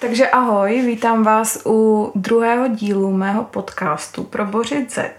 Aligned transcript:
Takže 0.00 0.28
ahoj, 0.28 0.82
vítám 0.86 1.22
vás 1.22 1.62
u 1.66 2.12
druhého 2.14 2.68
dílu 2.68 3.12
mého 3.12 3.44
podcastu 3.44 4.24
Probořit 4.24 4.94
zeď. 4.94 5.12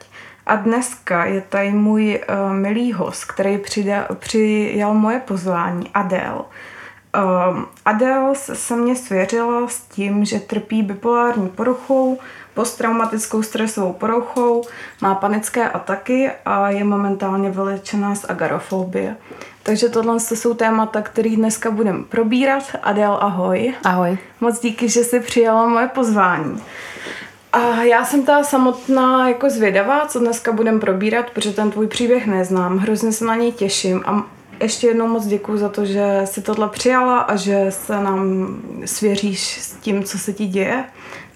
A 0.45 0.55
dneska 0.55 1.25
je 1.25 1.41
tady 1.41 1.71
můj 1.71 2.21
uh, 2.29 2.53
milý 2.53 2.93
host, 2.93 3.25
který 3.25 3.57
přidal, 3.57 4.05
přijal 4.19 4.93
moje 4.93 5.19
pozvání, 5.19 5.89
Adel. 5.93 6.45
Um, 7.51 7.67
Adel 7.85 8.33
se 8.35 8.75
mě 8.75 8.95
svěřila 8.95 9.67
s 9.67 9.81
tím, 9.81 10.25
že 10.25 10.39
trpí 10.39 10.83
bipolární 10.83 11.49
poruchou, 11.49 12.19
posttraumatickou 12.53 13.43
stresovou 13.43 13.93
poruchou, 13.93 14.63
má 15.01 15.15
panické 15.15 15.69
ataky 15.69 16.31
a 16.45 16.69
je 16.69 16.83
momentálně 16.83 17.49
vylečená 17.49 18.15
z 18.15 18.25
agarofobie. 18.29 19.15
Takže 19.69 19.89
tohle 19.89 20.19
jsou 20.19 20.53
témata, 20.53 21.01
které 21.01 21.29
dneska 21.29 21.71
budeme 21.71 22.03
probírat. 22.03 22.63
Adel, 22.83 23.17
ahoj. 23.21 23.73
Ahoj. 23.83 24.17
Moc 24.41 24.59
díky, 24.59 24.89
že 24.89 25.03
jsi 25.03 25.19
přijala 25.19 25.67
moje 25.67 25.87
pozvání. 25.87 26.63
A 27.53 27.83
já 27.83 28.05
jsem 28.05 28.25
ta 28.25 28.43
samotná 28.43 29.29
jako 29.29 29.49
zvědavá, 29.49 30.05
co 30.07 30.19
dneska 30.19 30.51
budeme 30.51 30.79
probírat, 30.79 31.29
protože 31.29 31.51
ten 31.51 31.71
tvůj 31.71 31.87
příběh 31.87 32.27
neznám. 32.27 32.77
Hrozně 32.77 33.11
se 33.11 33.25
na 33.25 33.35
něj 33.35 33.51
těším 33.51 34.03
a 34.05 34.25
ještě 34.61 34.87
jednou 34.87 35.07
moc 35.07 35.25
děkuji 35.25 35.57
za 35.57 35.69
to, 35.69 35.85
že 35.85 36.21
jsi 36.25 36.41
tohle 36.41 36.69
přijala 36.69 37.19
a 37.19 37.35
že 37.35 37.65
se 37.69 37.93
nám 37.93 38.47
svěříš 38.85 39.61
s 39.61 39.71
tím, 39.71 40.03
co 40.03 40.19
se 40.19 40.33
ti 40.33 40.45
děje 40.45 40.83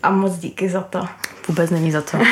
a 0.04 0.12
moc 0.12 0.38
díky 0.38 0.70
za 0.70 0.81
to. 0.81 1.08
Vůbec 1.48 1.70
není 1.70 1.92
za 1.92 2.02
to. 2.02 2.18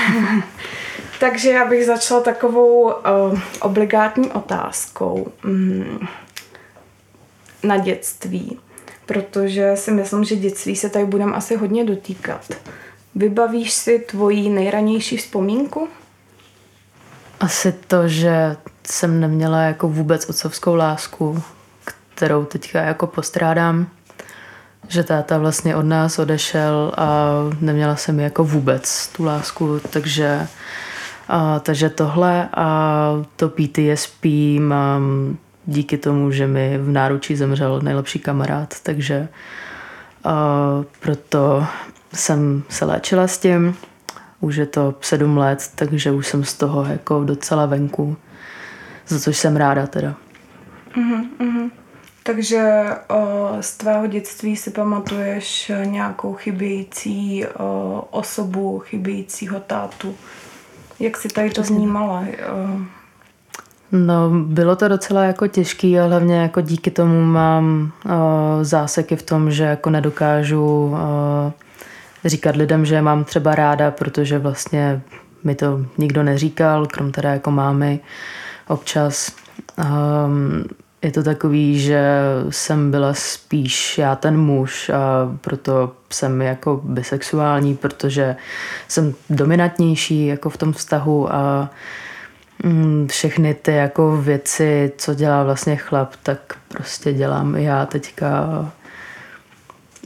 Takže 1.22 1.50
já 1.50 1.66
bych 1.66 1.86
začala 1.86 2.22
takovou 2.22 2.82
uh, 2.82 3.40
obligátní 3.60 4.32
otázkou 4.32 5.32
mm, 5.44 6.08
na 7.64 7.78
dětství, 7.78 8.60
protože 9.06 9.72
si 9.76 9.92
myslím, 9.92 10.24
že 10.24 10.36
dětství 10.36 10.76
se 10.76 10.90
tady 10.90 11.06
budeme 11.06 11.34
asi 11.34 11.56
hodně 11.56 11.86
dotýkat. 11.86 12.54
Vybavíš 13.16 13.74
si 13.74 14.00
tvoji 14.00 14.50
nejranější 14.50 15.18
vzpomínku? 15.18 15.88
Asi 17.40 17.72
to, 17.72 18.08
že 18.08 18.56
jsem 18.84 19.20
neměla 19.20 19.62
jako 19.62 19.88
vůbec 19.88 20.30
otcovskou 20.30 20.76
lásku, 20.76 21.44
kterou 22.16 22.46
teďka 22.46 22.82
jako 22.82 23.08
postrádám. 23.08 23.88
Že 24.88 25.04
táta 25.04 25.38
vlastně 25.38 25.76
od 25.76 25.85
nás 25.85 26.20
odešel 26.20 26.91
a 26.98 27.30
neměla 27.60 27.96
jsem 27.96 28.20
jako 28.20 28.44
vůbec 28.44 29.08
tu 29.08 29.24
lásku, 29.24 29.80
takže, 29.90 30.48
a, 31.32 31.60
takže 31.60 31.90
tohle 31.90 32.49
a 32.54 33.26
to 33.35 33.49
PTSP 33.49 34.26
mám 34.60 35.38
díky 35.65 35.98
tomu, 35.98 36.32
že 36.32 36.48
mi 36.48 36.77
v 36.77 36.90
náručí 36.90 37.35
zemřel 37.35 37.82
nejlepší 37.82 38.20
kamarád, 38.20 38.76
takže 38.84 39.27
a, 40.23 40.84
proto 40.99 41.65
jsem 42.13 42.63
se 42.70 42.85
léčila 42.85 43.27
s 43.27 43.38
tím. 43.38 43.76
Už 44.40 44.55
je 44.55 44.65
to 44.65 44.96
sedm 45.01 45.38
let, 45.38 45.70
takže 45.76 46.12
už 46.12 46.27
jsem 46.27 46.43
z 46.43 46.54
toho 46.54 46.85
jako 46.85 47.23
docela 47.23 47.66
venku 47.66 48.18
za 49.07 49.20
což 49.20 49.38
jsem 49.38 49.55
ráda 49.55 49.88
teda. 49.88 50.16
Uh-huh, 50.95 51.27
uh-huh. 51.40 51.71
Takže 52.23 52.84
o, 53.10 53.49
z 53.62 53.77
tvého 53.77 54.07
dětství 54.07 54.55
si 54.55 54.71
pamatuješ 54.71 55.71
nějakou 55.84 56.34
chybějící 56.34 57.45
o, 57.45 58.07
osobu, 58.12 58.79
chybějícího 58.79 59.60
tátu. 59.60 60.16
Jak 61.02 61.18
si 61.18 61.27
tady 61.27 61.49
to 61.49 61.63
vnímala? 61.63 62.24
No, 63.91 64.30
bylo 64.30 64.75
to 64.75 64.88
docela 64.88 65.24
jako 65.24 65.47
těžký 65.47 66.00
a 66.00 66.06
hlavně 66.06 66.35
jako 66.35 66.62
díky 66.62 66.91
tomu 66.91 67.25
mám 67.25 67.91
o, 68.06 68.63
záseky 68.63 69.16
v 69.16 69.24
tom, 69.24 69.52
že 69.52 69.63
jako 69.63 69.90
nedokážu 69.90 70.94
o, 70.96 71.53
říkat 72.25 72.56
lidem, 72.56 72.85
že 72.85 73.02
mám 73.02 73.24
třeba 73.24 73.56
ráda, 73.56 73.91
protože 73.91 74.40
vlastně 74.40 75.02
mi 75.44 75.56
to 75.56 75.85
nikdo 75.97 76.24
neříkal, 76.24 76.85
krom 76.85 77.12
teda 77.12 77.34
jako 77.34 77.52
mámy 77.52 78.00
občas. 78.68 79.31
Um, 79.78 80.63
je 81.01 81.12
to 81.12 81.23
takový, 81.23 81.79
že 81.79 82.19
jsem 82.50 82.91
byla 82.91 83.13
spíš 83.13 83.97
já 83.97 84.16
ten 84.16 84.38
muž 84.38 84.89
a 84.89 85.38
proto 85.41 85.91
jsem 86.09 86.41
jako 86.41 86.81
bisexuální, 86.84 87.75
protože 87.75 88.35
jsem 88.88 89.13
dominantnější 89.29 90.28
jako 90.28 90.50
v 90.50 90.57
tom 90.57 90.73
vztahu 90.73 91.34
a 91.34 91.69
mm, 92.63 93.07
všechny 93.07 93.53
ty 93.53 93.72
jako 93.72 94.17
věci, 94.17 94.91
co 94.97 95.13
dělá 95.13 95.44
vlastně 95.44 95.75
chlap, 95.75 96.13
tak 96.23 96.56
prostě 96.67 97.13
dělám 97.13 97.56
i 97.56 97.63
já 97.63 97.85
teďka. 97.85 98.72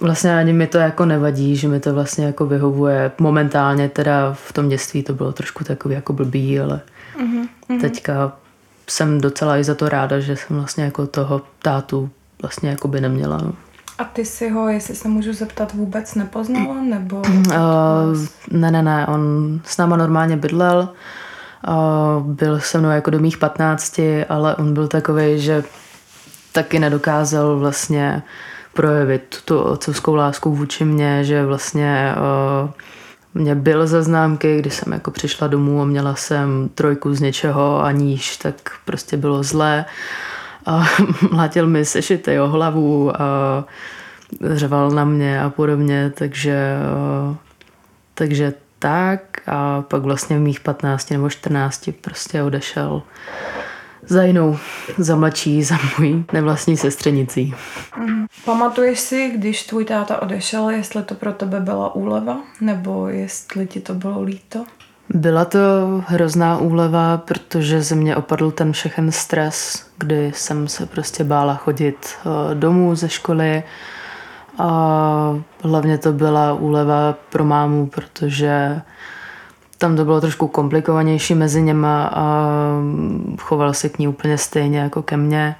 Vlastně 0.01 0.37
ani 0.37 0.53
mi 0.53 0.67
to 0.67 0.77
jako 0.77 1.05
nevadí, 1.05 1.55
že 1.55 1.67
mi 1.67 1.79
to 1.79 1.93
vlastně 1.93 2.25
jako 2.25 2.45
vyhovuje. 2.45 3.11
Momentálně 3.19 3.89
teda 3.89 4.33
v 4.33 4.53
tom 4.53 4.69
dětství 4.69 5.03
to 5.03 5.13
bylo 5.13 5.33
trošku 5.33 5.63
takový 5.63 5.95
jako 5.95 6.13
blbý, 6.13 6.59
ale 6.59 6.81
mm-hmm. 7.19 7.81
teďka 7.81 8.31
jsem 8.87 9.21
docela 9.21 9.57
i 9.57 9.63
za 9.63 9.75
to 9.75 9.89
ráda, 9.89 10.19
že 10.19 10.35
jsem 10.35 10.57
vlastně 10.57 10.83
jako 10.83 11.07
toho 11.07 11.41
tátu 11.61 12.09
vlastně 12.41 12.69
jako 12.69 12.87
by 12.87 13.01
neměla. 13.01 13.37
No. 13.37 13.53
A 13.97 14.03
ty 14.03 14.25
si 14.25 14.49
ho, 14.49 14.69
jestli 14.69 14.95
se 14.95 15.07
můžu 15.07 15.33
zeptat, 15.33 15.73
vůbec 15.73 16.15
nepoznala? 16.15 16.81
Nebo 16.81 17.15
uh, 17.17 17.53
ne, 18.51 18.71
ne, 18.71 18.83
ne, 18.83 19.07
on 19.07 19.61
s 19.65 19.77
náma 19.77 19.97
normálně 19.97 20.37
bydlel. 20.37 20.89
Uh, 21.67 22.23
byl 22.23 22.59
se 22.59 22.77
mnou 22.77 22.89
jako 22.89 23.09
do 23.09 23.19
mých 23.19 23.37
patnácti, 23.37 24.25
ale 24.25 24.55
on 24.55 24.73
byl 24.73 24.87
takový, 24.87 25.39
že 25.39 25.63
taky 26.51 26.79
nedokázal 26.79 27.59
vlastně 27.59 28.23
projevit 28.73 29.37
tu 29.45 29.59
otcovskou 29.59 30.15
lásku 30.15 30.55
vůči 30.55 30.85
mně, 30.85 31.23
že 31.23 31.45
vlastně 31.45 32.15
uh, 32.63 32.69
mě 33.35 33.55
byl 33.55 33.87
za 33.87 34.01
známky, 34.01 34.59
když 34.59 34.73
jsem 34.73 34.93
jako 34.93 35.11
přišla 35.11 35.47
domů 35.47 35.81
a 35.81 35.85
měla 35.85 36.15
jsem 36.15 36.69
trojku 36.75 37.13
z 37.13 37.21
něčeho 37.21 37.83
a 37.83 37.91
níž, 37.91 38.37
tak 38.37 38.55
prostě 38.85 39.17
bylo 39.17 39.43
zlé. 39.43 39.85
A 40.65 40.83
mlátil 41.31 41.67
mi 41.67 41.85
sešity 41.85 42.39
o 42.39 42.47
hlavu 42.47 43.21
a 43.21 43.65
řeval 44.41 44.91
na 44.91 45.05
mě 45.05 45.41
a 45.41 45.49
podobně, 45.49 46.11
takže, 46.15 46.77
takže 48.13 48.53
tak 48.79 49.21
a 49.47 49.81
pak 49.81 50.01
vlastně 50.01 50.37
v 50.37 50.41
mých 50.41 50.59
15 50.59 51.11
nebo 51.11 51.29
14 51.29 51.89
prostě 52.01 52.43
odešel 52.43 53.01
za 54.07 54.23
jinou, 54.23 54.57
za 54.97 55.15
mladší, 55.15 55.63
za 55.63 55.77
mojí 55.99 56.25
nevlastní 56.33 56.77
sestřenicí. 56.77 57.53
Mm. 57.97 58.25
Pamatuješ 58.45 58.99
si, 58.99 59.29
když 59.29 59.63
tvůj 59.63 59.85
táta 59.85 60.21
odešel, 60.21 60.69
jestli 60.69 61.03
to 61.03 61.15
pro 61.15 61.33
tebe 61.33 61.59
byla 61.59 61.95
úleva, 61.95 62.37
nebo 62.61 63.07
jestli 63.07 63.67
ti 63.67 63.79
to 63.79 63.93
bylo 63.93 64.21
líto? 64.21 64.65
Byla 65.09 65.45
to 65.45 65.59
hrozná 66.07 66.57
úleva, 66.57 67.17
protože 67.17 67.81
ze 67.81 67.95
mě 67.95 68.15
opadl 68.15 68.51
ten 68.51 68.71
všechen 68.71 69.11
stres, 69.11 69.85
kdy 69.97 70.31
jsem 70.35 70.67
se 70.67 70.85
prostě 70.85 71.23
bála 71.23 71.55
chodit 71.55 72.07
eh, 72.07 72.55
domů 72.55 72.95
ze 72.95 73.09
školy. 73.09 73.63
A 74.57 75.39
hlavně 75.63 75.97
to 75.97 76.13
byla 76.13 76.53
úleva 76.53 77.15
pro 77.29 77.43
mámu, 77.43 77.85
protože 77.85 78.81
tam 79.77 79.95
to 79.95 80.05
bylo 80.05 80.21
trošku 80.21 80.47
komplikovanější 80.47 81.35
mezi 81.35 81.61
něma 81.61 82.09
a 82.13 82.47
choval 83.39 83.73
se 83.73 83.89
k 83.89 83.99
ní 83.99 84.07
úplně 84.07 84.37
stejně 84.37 84.79
jako 84.79 85.01
ke 85.01 85.17
mně. 85.17 85.55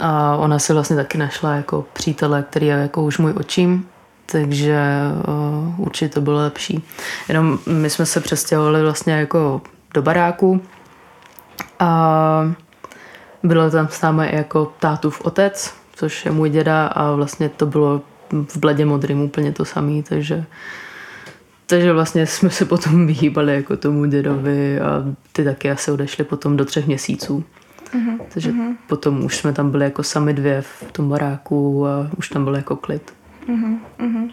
A 0.00 0.36
ona 0.36 0.58
si 0.58 0.72
vlastně 0.72 0.96
taky 0.96 1.18
našla 1.18 1.54
jako 1.54 1.84
přítele, 1.92 2.44
který 2.50 2.66
je 2.66 2.74
jako 2.74 3.02
už 3.02 3.18
můj 3.18 3.34
očím, 3.36 3.86
takže 4.26 4.80
uh, 5.28 5.80
určitě 5.80 6.14
to 6.14 6.20
bylo 6.20 6.38
lepší. 6.38 6.84
Jenom 7.28 7.58
my 7.66 7.90
jsme 7.90 8.06
se 8.06 8.20
přestěhovali 8.20 8.82
vlastně 8.82 9.12
jako 9.12 9.60
do 9.94 10.02
baráku 10.02 10.60
a 11.78 12.52
bylo 13.42 13.70
tam 13.70 13.88
s 13.90 14.00
námi 14.00 14.30
jako 14.32 14.72
tátův 14.78 15.20
otec, 15.24 15.74
což 15.94 16.24
je 16.24 16.30
můj 16.30 16.50
děda 16.50 16.86
a 16.86 17.12
vlastně 17.12 17.48
to 17.48 17.66
bylo 17.66 18.00
v 18.48 18.56
bledě 18.56 18.84
modrým 18.84 19.20
úplně 19.20 19.52
to 19.52 19.64
samé, 19.64 20.02
takže 20.02 20.44
takže 21.68 21.92
vlastně 21.92 22.26
jsme 22.26 22.50
se 22.50 22.64
potom 22.64 23.06
vyhýbali 23.06 23.54
jako 23.54 23.76
tomu 23.76 24.04
dědovi 24.04 24.80
a 24.80 25.04
ty 25.32 25.44
taky 25.44 25.70
asi 25.70 25.90
odešly 25.90 26.24
potom 26.24 26.56
do 26.56 26.64
třech 26.64 26.86
měsíců. 26.86 27.44
Uh-huh, 27.94 28.20
Takže 28.34 28.52
uh-huh. 28.52 28.76
potom 28.86 29.24
už 29.24 29.36
jsme 29.36 29.52
tam 29.52 29.70
byli 29.70 29.84
jako 29.84 30.02
sami 30.02 30.34
dvě 30.34 30.62
v 30.62 30.92
tom 30.92 31.08
baráku 31.08 31.86
a 31.86 32.10
už 32.16 32.28
tam 32.28 32.44
byl 32.44 32.56
jako 32.56 32.76
klid. 32.76 33.12
Uh-huh. 33.48 34.30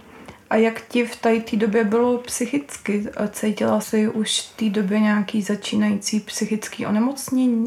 A 0.50 0.56
jak 0.56 0.82
ti 0.82 1.06
v 1.06 1.16
té 1.16 1.42
době 1.58 1.84
bylo 1.84 2.18
psychicky? 2.18 3.06
Cítila 3.32 3.82
jsi 3.82 4.08
už 4.08 4.42
v 4.42 4.58
té 4.58 4.70
době 4.82 5.00
nějaký 5.00 5.42
začínající 5.42 6.20
psychický 6.20 6.86
onemocnění? 6.86 7.66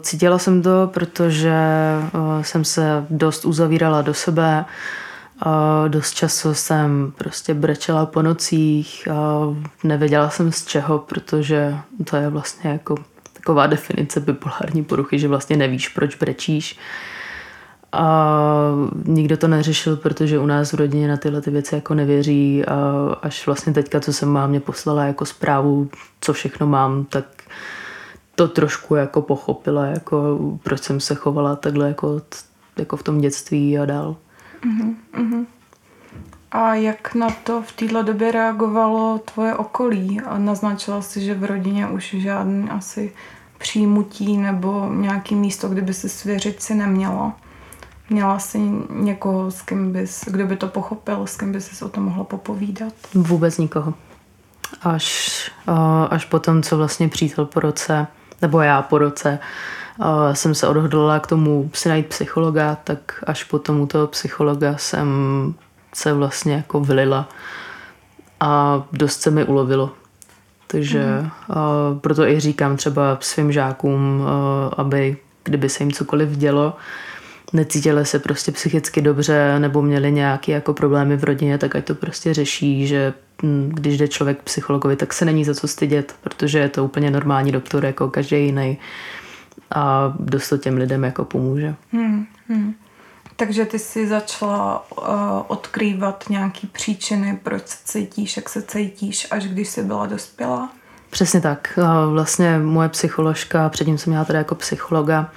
Cítila 0.00 0.38
jsem 0.38 0.62
to, 0.62 0.90
protože 0.94 1.54
jsem 2.42 2.64
se 2.64 3.06
dost 3.10 3.44
uzavírala 3.44 4.02
do 4.02 4.14
sebe. 4.14 4.64
A 5.44 5.84
dost 5.88 6.14
času 6.14 6.54
jsem 6.54 7.12
prostě 7.18 7.54
brečela 7.54 8.06
po 8.06 8.22
nocích 8.22 9.08
a 9.08 9.40
nevěděla 9.84 10.30
jsem 10.30 10.52
z 10.52 10.64
čeho, 10.64 10.98
protože 10.98 11.76
to 12.10 12.16
je 12.16 12.28
vlastně 12.28 12.70
jako 12.70 12.94
taková 13.32 13.66
definice 13.66 14.20
bipolární 14.20 14.84
poruchy, 14.84 15.18
že 15.18 15.28
vlastně 15.28 15.56
nevíš, 15.56 15.88
proč 15.88 16.16
brečíš. 16.16 16.78
A 17.92 18.36
nikdo 19.04 19.36
to 19.36 19.48
neřešil, 19.48 19.96
protože 19.96 20.38
u 20.38 20.46
nás 20.46 20.72
v 20.72 20.76
rodině 20.76 21.08
na 21.08 21.16
tyhle 21.16 21.40
ty 21.40 21.50
věci 21.50 21.74
jako 21.74 21.94
nevěří 21.94 22.64
a 22.64 22.74
až 23.22 23.46
vlastně 23.46 23.72
teďka, 23.72 24.00
co 24.00 24.12
jsem 24.12 24.28
mámě 24.28 24.60
poslala 24.60 25.04
jako 25.04 25.24
zprávu, 25.24 25.88
co 26.20 26.32
všechno 26.32 26.66
mám, 26.66 27.04
tak 27.04 27.24
to 28.34 28.48
trošku 28.48 28.94
jako 28.94 29.22
pochopila, 29.22 29.86
jako 29.86 30.38
proč 30.62 30.82
jsem 30.82 31.00
se 31.00 31.14
chovala 31.14 31.56
takhle 31.56 31.88
jako, 31.88 32.22
jako 32.76 32.96
v 32.96 33.02
tom 33.02 33.20
dětství 33.20 33.78
a 33.78 33.84
dál. 33.84 34.16
Uh-huh, 34.66 34.94
uh-huh. 35.14 35.46
A 36.52 36.74
jak 36.74 37.14
na 37.14 37.30
to 37.30 37.62
v 37.62 37.72
této 37.72 38.02
době 38.02 38.32
reagovalo 38.32 39.18
tvoje 39.18 39.54
okolí? 39.54 40.20
A 40.20 40.38
naznačila 40.38 41.02
si, 41.02 41.20
že 41.20 41.34
v 41.34 41.44
rodině 41.44 41.86
už 41.88 42.14
žádný 42.18 42.70
asi 42.70 43.12
přijmutí 43.58 44.36
nebo 44.36 44.88
nějaký 44.94 45.34
místo, 45.34 45.68
kde 45.68 45.80
by 45.80 45.94
se 45.94 46.08
svěřit 46.08 46.62
si 46.62 46.74
nemělo. 46.74 47.32
Měla 48.10 48.38
jsi 48.38 48.58
někoho, 48.90 49.50
s 49.50 49.62
kým 49.62 49.92
bys, 49.92 50.24
kdo 50.26 50.46
by 50.46 50.56
to 50.56 50.68
pochopil, 50.68 51.26
s 51.26 51.36
kým 51.36 51.52
by 51.52 51.60
si 51.60 51.84
o 51.84 51.88
tom 51.88 52.04
mohla 52.04 52.24
popovídat? 52.24 52.92
Vůbec 53.14 53.58
nikoho. 53.58 53.94
Až, 54.82 55.50
až 56.10 56.24
potom, 56.24 56.62
co 56.62 56.76
vlastně 56.76 57.08
přítel 57.08 57.46
po 57.46 57.60
roce, 57.60 58.06
nebo 58.42 58.60
já 58.60 58.82
po 58.82 58.98
roce, 58.98 59.38
jsem 60.32 60.54
se 60.54 60.68
odhodlala 60.68 61.20
k 61.20 61.26
tomu 61.26 61.70
si 61.74 61.88
najít 61.88 62.06
psychologa, 62.06 62.76
tak 62.84 63.24
až 63.26 63.44
po 63.44 63.58
tomu 63.58 63.86
toho 63.86 64.06
psychologa 64.06 64.76
jsem 64.76 65.08
se 65.94 66.12
vlastně 66.12 66.54
jako 66.54 66.80
vylila 66.80 67.28
a 68.40 68.82
dost 68.92 69.20
se 69.20 69.30
mi 69.30 69.44
ulovilo. 69.44 69.90
Takže 70.66 71.04
mm. 71.04 71.30
uh, 71.48 71.98
proto 71.98 72.26
i 72.26 72.40
říkám 72.40 72.76
třeba 72.76 73.18
svým 73.20 73.52
žákům, 73.52 74.20
uh, 74.20 74.26
aby 74.76 75.16
kdyby 75.44 75.68
se 75.68 75.82
jim 75.82 75.92
cokoliv 75.92 76.28
dělo, 76.28 76.76
necítili 77.52 78.06
se 78.06 78.18
prostě 78.18 78.52
psychicky 78.52 79.02
dobře 79.02 79.58
nebo 79.58 79.82
měli 79.82 80.12
nějaké 80.12 80.52
jako 80.52 80.74
problémy 80.74 81.16
v 81.16 81.24
rodině, 81.24 81.58
tak 81.58 81.76
ať 81.76 81.84
to 81.84 81.94
prostě 81.94 82.34
řeší, 82.34 82.86
že 82.86 83.14
hm, 83.42 83.70
když 83.74 83.98
jde 83.98 84.08
člověk 84.08 84.38
k 84.38 84.42
psychologovi, 84.42 84.96
tak 84.96 85.12
se 85.12 85.24
není 85.24 85.44
za 85.44 85.54
co 85.54 85.68
stydět, 85.68 86.14
protože 86.20 86.58
je 86.58 86.68
to 86.68 86.84
úplně 86.84 87.10
normální 87.10 87.52
doktor 87.52 87.84
jako 87.84 88.10
každý 88.10 88.44
jiný 88.44 88.78
a 89.74 90.14
dost 90.18 90.48
to 90.48 90.58
těm 90.58 90.76
lidem 90.76 91.04
jako 91.04 91.24
pomůže. 91.24 91.74
Hmm, 91.92 92.26
hmm. 92.48 92.74
Takže 93.36 93.64
ty 93.64 93.78
jsi 93.78 94.08
začala 94.08 94.84
uh, 94.98 95.04
odkrývat 95.46 96.24
nějaké 96.30 96.66
příčiny, 96.72 97.40
proč 97.42 97.62
se 97.66 97.78
cítíš, 97.84 98.36
jak 98.36 98.48
se 98.48 98.62
cítíš, 98.62 99.26
až 99.30 99.44
když 99.44 99.68
jsi 99.68 99.82
byla 99.82 100.06
dospělá? 100.06 100.70
Přesně 101.10 101.40
tak. 101.40 101.78
Vlastně 102.10 102.58
moje 102.58 102.88
psycholožka, 102.88 103.68
předtím 103.68 103.98
jsem 103.98 104.10
měla 104.10 104.24
teda 104.24 104.38
jako 104.38 104.54
psychologa, 104.54 105.30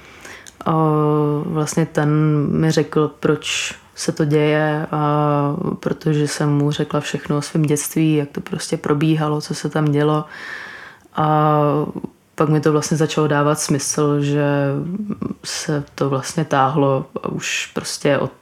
vlastně 1.44 1.86
ten 1.86 2.10
mi 2.50 2.70
řekl, 2.70 3.14
proč 3.20 3.74
se 3.94 4.12
to 4.12 4.24
děje, 4.24 4.86
a 4.90 5.56
protože 5.80 6.28
jsem 6.28 6.50
mu 6.50 6.70
řekla 6.70 7.00
všechno 7.00 7.36
o 7.36 7.42
svém 7.42 7.62
dětství, 7.62 8.14
jak 8.14 8.28
to 8.30 8.40
prostě 8.40 8.76
probíhalo, 8.76 9.40
co 9.40 9.54
se 9.54 9.68
tam 9.68 9.84
dělo. 9.84 10.24
A 11.16 11.60
pak 12.36 12.48
mi 12.48 12.60
to 12.60 12.72
vlastně 12.72 12.96
začalo 12.96 13.28
dávat 13.28 13.60
smysl, 13.60 14.20
že 14.20 14.44
se 15.44 15.84
to 15.94 16.10
vlastně 16.10 16.44
táhlo 16.44 17.06
už 17.28 17.70
prostě 17.74 18.18
od 18.18 18.32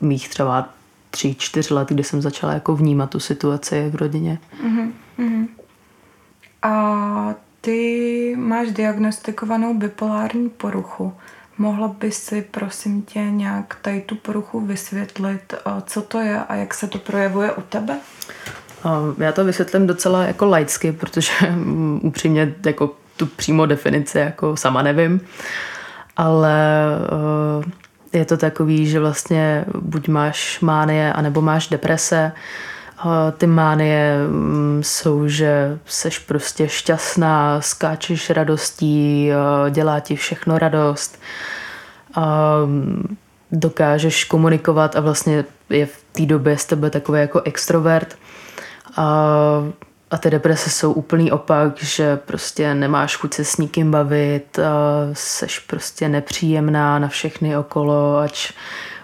mých 0.00 0.28
třeba 0.28 0.68
tři, 1.10 1.34
čtyři 1.34 1.74
let, 1.74 1.88
kdy 1.88 2.04
jsem 2.04 2.22
začala 2.22 2.52
jako 2.52 2.76
vnímat 2.76 3.10
tu 3.10 3.20
situaci 3.20 3.90
v 3.90 3.94
rodině. 3.94 4.38
Mm-hmm. 4.64 5.48
A 6.62 7.34
ty 7.60 8.34
máš 8.38 8.70
diagnostikovanou 8.70 9.74
bipolární 9.74 10.48
poruchu. 10.48 11.12
Mohla 11.58 11.88
by 11.88 12.12
si, 12.12 12.42
prosím 12.42 13.02
tě, 13.02 13.18
nějak 13.18 13.76
tady 13.82 14.00
tu 14.00 14.14
poruchu 14.14 14.60
vysvětlit, 14.60 15.54
co 15.86 16.02
to 16.02 16.18
je 16.18 16.44
a 16.44 16.54
jak 16.54 16.74
se 16.74 16.86
to 16.88 16.98
projevuje 16.98 17.52
u 17.52 17.60
tebe? 17.62 17.98
Já 19.18 19.32
to 19.32 19.44
vysvětlím 19.44 19.86
docela 19.86 20.22
jako 20.22 20.46
laicky, 20.46 20.92
protože 20.92 21.32
upřímně 22.02 22.54
jako 22.66 22.96
tu 23.20 23.26
přímo 23.26 23.66
definici 23.66 24.18
jako 24.18 24.56
sama 24.56 24.82
nevím, 24.82 25.20
ale 26.16 26.56
eh, 28.12 28.18
je 28.18 28.24
to 28.24 28.36
takový, 28.36 28.86
že 28.86 29.00
vlastně 29.00 29.64
buď 29.80 30.08
máš 30.08 30.60
mánie, 30.60 31.12
anebo 31.12 31.40
máš 31.40 31.68
deprese. 31.68 32.32
Eh, 32.32 33.32
ty 33.32 33.46
mánie 33.46 34.14
mm, 34.28 34.80
jsou, 34.84 35.28
že 35.28 35.78
seš 35.86 36.18
prostě 36.18 36.68
šťastná, 36.68 37.60
skáčeš 37.60 38.30
radostí, 38.30 39.30
eh, 39.32 39.70
dělá 39.70 40.00
ti 40.00 40.16
všechno 40.16 40.58
radost, 40.58 41.20
dokážeš 43.52 44.24
komunikovat 44.24 44.96
a 44.96 45.00
vlastně 45.00 45.44
je 45.70 45.86
v 45.86 46.04
té 46.12 46.26
době 46.26 46.58
z 46.58 46.64
tebe 46.64 46.90
takový 46.90 47.20
jako 47.20 47.40
extrovert. 47.44 48.16
A 50.10 50.18
ty 50.18 50.30
deprese 50.30 50.70
jsou 50.70 50.92
úplný 50.92 51.32
opak, 51.32 51.82
že 51.82 52.16
prostě 52.16 52.74
nemáš 52.74 53.16
chuť 53.16 53.34
se 53.34 53.44
s 53.44 53.56
nikým 53.56 53.90
bavit, 53.90 54.58
seš 55.12 55.58
prostě 55.58 56.08
nepříjemná 56.08 56.98
na 56.98 57.08
všechny 57.08 57.56
okolo, 57.56 58.18
ač 58.18 58.52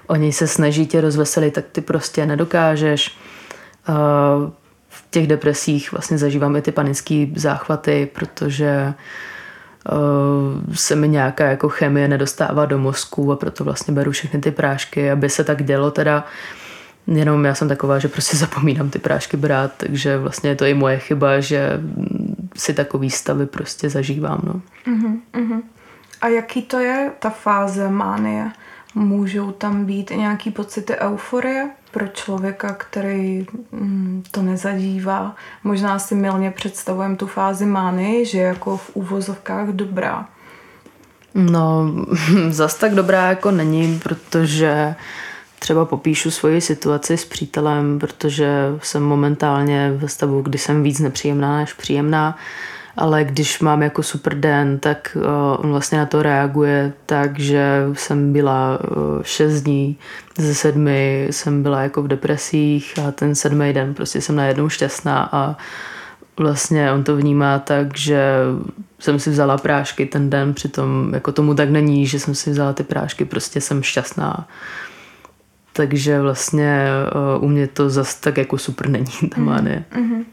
oni 0.07 0.33
se 0.33 0.47
snaží 0.47 0.87
tě 0.87 1.01
rozveselit, 1.01 1.55
tak 1.55 1.65
ty 1.73 1.81
prostě 1.81 2.27
nedokážeš. 2.27 3.19
V 4.89 5.05
těch 5.11 5.27
depresích 5.27 5.93
vlastně 5.93 6.19
zažívám 6.19 6.57
i 6.57 6.63
ty 6.63 6.73
panické 6.73 7.27
záchvaty, 7.37 8.09
protože 8.15 8.95
se 10.75 10.97
mi 10.97 11.09
nějaká 11.09 11.45
jako 11.47 11.69
chemie 11.69 12.09
nedostává 12.09 12.67
do 12.67 12.79
mozku 12.79 13.33
a 13.33 13.37
proto 13.37 13.65
vlastně 13.65 13.95
beru 13.95 14.11
všechny 14.11 14.41
ty 14.41 14.51
prášky, 14.51 15.11
aby 15.11 15.31
se 15.31 15.45
tak 15.45 15.65
dělo 15.65 15.91
teda 15.91 16.25
Jenom 17.07 17.45
já 17.45 17.55
jsem 17.55 17.69
taková, 17.69 17.99
že 17.99 18.09
prostě 18.09 18.37
zapomínám 18.47 18.91
ty 18.91 18.99
prášky 18.99 19.37
brát, 19.37 19.73
takže 19.77 20.19
vlastně 20.19 20.51
je 20.51 20.57
to 20.57 20.65
i 20.65 20.75
moje 20.75 20.99
chyba, 20.99 21.41
že 21.41 21.81
si 22.57 22.75
takový 22.75 23.11
stavy 23.11 23.47
prostě 23.47 23.91
zažívám. 23.91 24.41
No. 24.45 24.61
Uh-huh, 24.95 25.21
uh-huh. 25.35 25.63
A 26.21 26.29
jaký 26.29 26.63
to 26.63 26.79
je 26.79 27.13
ta 27.19 27.31
fáze 27.31 27.91
mánie? 27.91 28.53
Můžou 28.95 29.53
tam 29.53 29.85
být 29.85 30.11
i 30.11 30.17
nějaký 30.17 30.51
pocity 30.51 30.97
euforie 30.97 31.71
pro 31.91 32.09
člověka, 32.09 32.73
který 32.73 33.47
mm, 33.73 34.23
to 34.31 34.43
nezažívá? 34.43 35.37
Možná 35.65 35.99
si 35.99 36.15
milně 36.15 36.51
představujeme 36.51 37.17
tu 37.17 37.27
fázi 37.27 37.67
mánie, 37.67 38.25
že 38.25 38.39
jako 38.39 38.77
v 38.77 38.91
úvozovkách 38.95 39.69
dobrá. 39.69 40.29
No, 41.35 41.93
zas 42.51 42.75
tak 42.75 42.95
dobrá 42.95 43.29
jako 43.29 43.51
není, 43.51 44.01
protože 44.03 44.95
třeba 45.59 45.85
popíšu 45.85 46.31
svoji 46.31 46.61
situaci 46.61 47.17
s 47.17 47.25
přítelem, 47.25 47.99
protože 47.99 48.49
jsem 48.83 49.03
momentálně 49.03 49.93
ve 49.97 50.09
stavu, 50.09 50.43
kdy 50.43 50.59
jsem 50.59 50.83
víc 50.83 51.01
nepříjemná 51.01 51.57
než 51.57 51.73
příjemná, 51.73 52.39
ale 52.97 53.25
když 53.25 53.61
mám 53.61 53.83
jako 53.83 54.03
super 54.03 54.35
den, 54.35 54.79
tak 54.79 55.17
uh, 55.21 55.25
on 55.65 55.71
vlastně 55.71 55.99
na 55.99 56.07
to 56.07 56.23
reaguje 56.23 56.93
tak, 57.07 57.39
že 57.39 57.83
jsem 57.93 58.33
byla 58.33 58.79
uh, 58.81 59.23
šest 59.23 59.63
dní 59.63 59.97
ze 60.39 60.55
sedmi, 60.55 61.29
jsem 61.31 61.63
byla 61.63 61.83
jako 61.83 62.03
v 62.03 62.09
depresích 62.09 62.95
a 63.09 63.11
ten 63.11 63.35
sedmý 63.35 63.73
den 63.73 63.95
prostě 63.95 64.21
jsem 64.21 64.37
najednou 64.37 64.69
šťastná 64.69 65.29
a 65.33 65.57
vlastně 66.39 66.93
on 66.93 67.05
to 67.05 67.17
vnímá 67.17 67.59
tak, 67.59 67.97
že 67.97 68.31
jsem 68.99 69.19
si 69.19 69.31
vzala 69.31 69.59
prášky 69.59 70.07
ten 70.07 70.31
den, 70.31 70.55
přitom 70.55 71.15
jako 71.15 71.33
tomu 71.33 71.55
tak 71.55 71.71
není, 71.71 72.07
že 72.07 72.21
jsem 72.21 72.35
si 72.35 72.51
vzala 72.51 72.73
ty 72.73 72.83
prášky, 72.83 73.25
prostě 73.25 73.61
jsem 73.61 73.83
šťastná 73.83 74.49
takže 75.77 76.21
vlastně 76.21 76.87
uh, 77.37 77.45
u 77.45 77.49
mě 77.49 77.67
to 77.67 77.91
zas 77.91 78.15
tak 78.15 78.39
jako 78.39 78.59
super 78.59 78.89
není, 78.89 79.05
ta 79.35 79.41
mhm, 79.41 79.45
mánie. 79.45 79.85
Mm-hmm. 79.93 80.25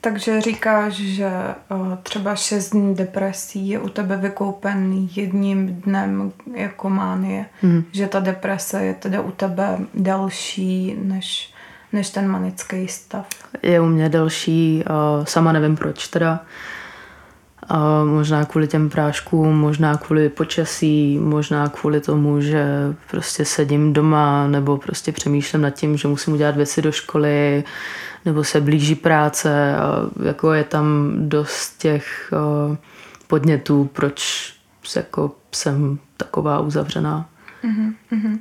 Takže 0.00 0.40
říkáš, 0.40 0.94
že 0.94 1.30
uh, 1.70 1.94
třeba 2.02 2.34
šest 2.34 2.70
dní 2.70 2.94
depresí 2.94 3.68
je 3.68 3.78
u 3.78 3.88
tebe 3.88 4.16
vykoupen 4.16 5.08
jedním 5.16 5.66
dnem 5.66 6.32
jako 6.54 6.90
mánie. 6.90 7.46
Mm. 7.62 7.84
Že 7.92 8.06
ta 8.06 8.20
deprese 8.20 8.84
je 8.84 8.94
teda 8.94 9.20
u 9.20 9.30
tebe 9.30 9.78
další 9.94 10.96
než, 11.02 11.54
než 11.92 12.10
ten 12.10 12.28
manický 12.28 12.88
stav. 12.88 13.26
Je 13.62 13.80
u 13.80 13.86
mě 13.86 14.08
delší, 14.08 14.84
uh, 14.90 15.24
sama 15.24 15.52
nevím 15.52 15.76
proč 15.76 16.08
teda. 16.08 16.44
A 17.68 18.04
možná 18.04 18.44
kvůli 18.44 18.68
těm 18.68 18.90
práškům, 18.90 19.58
možná 19.58 19.96
kvůli 19.96 20.28
počasí, 20.28 21.18
možná 21.18 21.68
kvůli 21.68 22.00
tomu, 22.00 22.40
že 22.40 22.66
prostě 23.10 23.44
sedím 23.44 23.92
doma 23.92 24.46
nebo 24.46 24.78
prostě 24.78 25.12
přemýšlím 25.12 25.62
nad 25.62 25.70
tím, 25.70 25.96
že 25.96 26.08
musím 26.08 26.34
udělat 26.34 26.56
věci 26.56 26.82
do 26.82 26.92
školy 26.92 27.64
nebo 28.24 28.44
se 28.44 28.60
blíží 28.60 28.94
práce 28.94 29.76
a 29.76 30.10
jako 30.24 30.52
je 30.52 30.64
tam 30.64 31.12
dost 31.16 31.78
těch 31.78 32.32
podnětů, 33.26 33.90
proč 33.92 34.52
jako 34.96 35.32
jsem 35.52 35.98
taková 36.16 36.60
uzavřená. 36.60 37.28
Uh-huh, 37.64 38.38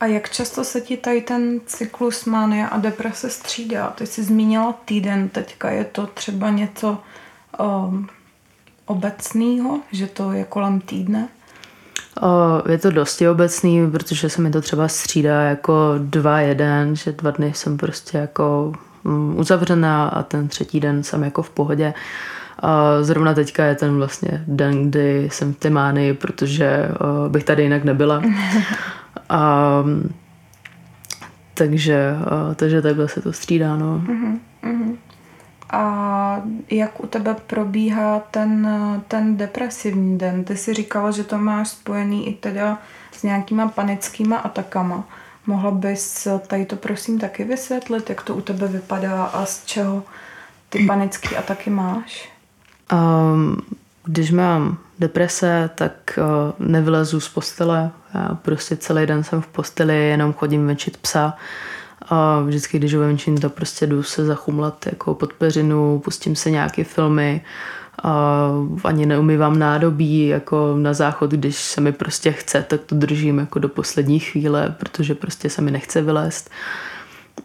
A 0.00 0.06
jak 0.06 0.30
často 0.30 0.64
se 0.64 0.80
ti 0.80 0.96
tady 0.96 1.20
ten 1.20 1.60
cyklus 1.66 2.24
mania 2.24 2.66
a 2.66 2.78
deprese 2.78 3.30
střídá? 3.30 3.90
Ty 3.90 4.06
jsi 4.06 4.22
zmínila 4.22 4.72
týden, 4.84 5.28
teďka 5.28 5.70
je 5.70 5.84
to 5.84 6.06
třeba 6.06 6.50
něco 6.50 6.98
um, 7.60 8.08
obecného, 8.86 9.80
že 9.92 10.06
to 10.06 10.32
je 10.32 10.44
kolem 10.44 10.80
týdne? 10.80 11.28
Je 12.68 12.78
to 12.78 12.90
dosti 12.90 13.28
obecný, 13.28 13.90
protože 13.90 14.28
se 14.28 14.42
mi 14.42 14.50
to 14.50 14.60
třeba 14.60 14.88
střídá 14.88 15.42
jako 15.42 15.94
dva 15.98 16.40
jeden, 16.40 16.96
že 16.96 17.12
dva 17.12 17.30
dny 17.30 17.52
jsem 17.54 17.76
prostě 17.76 18.18
jako 18.18 18.72
mm, 19.04 19.38
uzavřená 19.38 20.08
a 20.08 20.22
ten 20.22 20.48
třetí 20.48 20.80
den 20.80 21.02
jsem 21.02 21.24
jako 21.24 21.42
v 21.42 21.50
pohodě. 21.50 21.94
A 22.58 23.02
zrovna 23.02 23.34
teďka 23.34 23.64
je 23.64 23.74
ten 23.74 23.96
vlastně 23.96 24.44
den, 24.46 24.90
kdy 24.90 25.28
jsem 25.32 25.54
v 25.54 25.56
Tymány, 25.56 26.14
protože 26.14 26.88
bych 27.28 27.44
tady 27.44 27.62
jinak 27.62 27.84
nebyla. 27.84 28.22
A, 29.28 29.84
takže, 31.54 32.16
takže 32.56 32.82
takhle 32.82 33.08
se 33.08 33.20
to 33.20 33.32
střídá. 33.32 33.76
No. 33.76 34.02
Uh-huh, 34.06 34.38
uh-huh. 34.64 34.96
A 35.70 36.11
jak 36.70 37.04
u 37.04 37.06
tebe 37.06 37.36
probíhá 37.46 38.22
ten, 38.30 38.68
ten 39.08 39.36
depresivní 39.36 40.18
den? 40.18 40.44
Ty 40.44 40.56
si 40.56 40.74
říkala, 40.74 41.10
že 41.10 41.24
to 41.24 41.38
máš 41.38 41.68
spojený 41.68 42.28
i 42.28 42.34
teda 42.34 42.78
s 43.12 43.22
nějakýma 43.22 43.68
panickýma 43.68 44.36
atakama. 44.36 45.04
Mohla 45.46 45.70
bys 45.70 46.28
tady 46.46 46.66
to 46.66 46.76
prosím 46.76 47.18
taky 47.18 47.44
vysvětlit, 47.44 48.10
jak 48.10 48.22
to 48.22 48.34
u 48.34 48.40
tebe 48.40 48.68
vypadá 48.68 49.24
a 49.24 49.46
z 49.46 49.64
čeho 49.64 50.02
ty 50.68 50.86
panické 50.86 51.36
ataky 51.36 51.70
máš? 51.70 52.32
Um, 52.92 53.56
když 54.04 54.30
mám 54.30 54.78
deprese, 54.98 55.70
tak 55.74 56.18
uh, 56.18 56.66
nevylezu 56.68 57.20
z 57.20 57.28
postele. 57.28 57.90
Já 58.14 58.34
prostě 58.34 58.76
celý 58.76 59.06
den 59.06 59.24
jsem 59.24 59.40
v 59.42 59.46
posteli, 59.46 60.08
jenom 60.08 60.32
chodím 60.32 60.66
venčit 60.66 60.96
psa. 60.96 61.36
A 62.08 62.40
vždycky, 62.40 62.78
když 62.78 62.94
ho 62.94 63.00
venčím, 63.00 63.38
tak 63.38 63.52
prostě 63.52 63.86
jdu 63.86 64.02
se 64.02 64.24
zachumlat 64.24 64.86
jako 64.86 65.14
pod 65.14 65.32
peřinu, 65.32 65.98
pustím 65.98 66.36
se 66.36 66.50
nějaké 66.50 66.84
filmy, 66.84 67.42
a 68.02 68.50
ani 68.84 69.06
neumývám 69.06 69.58
nádobí 69.58 70.26
jako 70.26 70.74
na 70.78 70.94
záchod, 70.94 71.30
když 71.30 71.56
se 71.56 71.80
mi 71.80 71.92
prostě 71.92 72.32
chce, 72.32 72.62
tak 72.68 72.80
to 72.80 72.94
držím 72.94 73.38
jako 73.38 73.58
do 73.58 73.68
poslední 73.68 74.18
chvíle, 74.18 74.74
protože 74.78 75.14
prostě 75.14 75.50
se 75.50 75.62
mi 75.62 75.70
nechce 75.70 76.02
vylézt. 76.02 76.50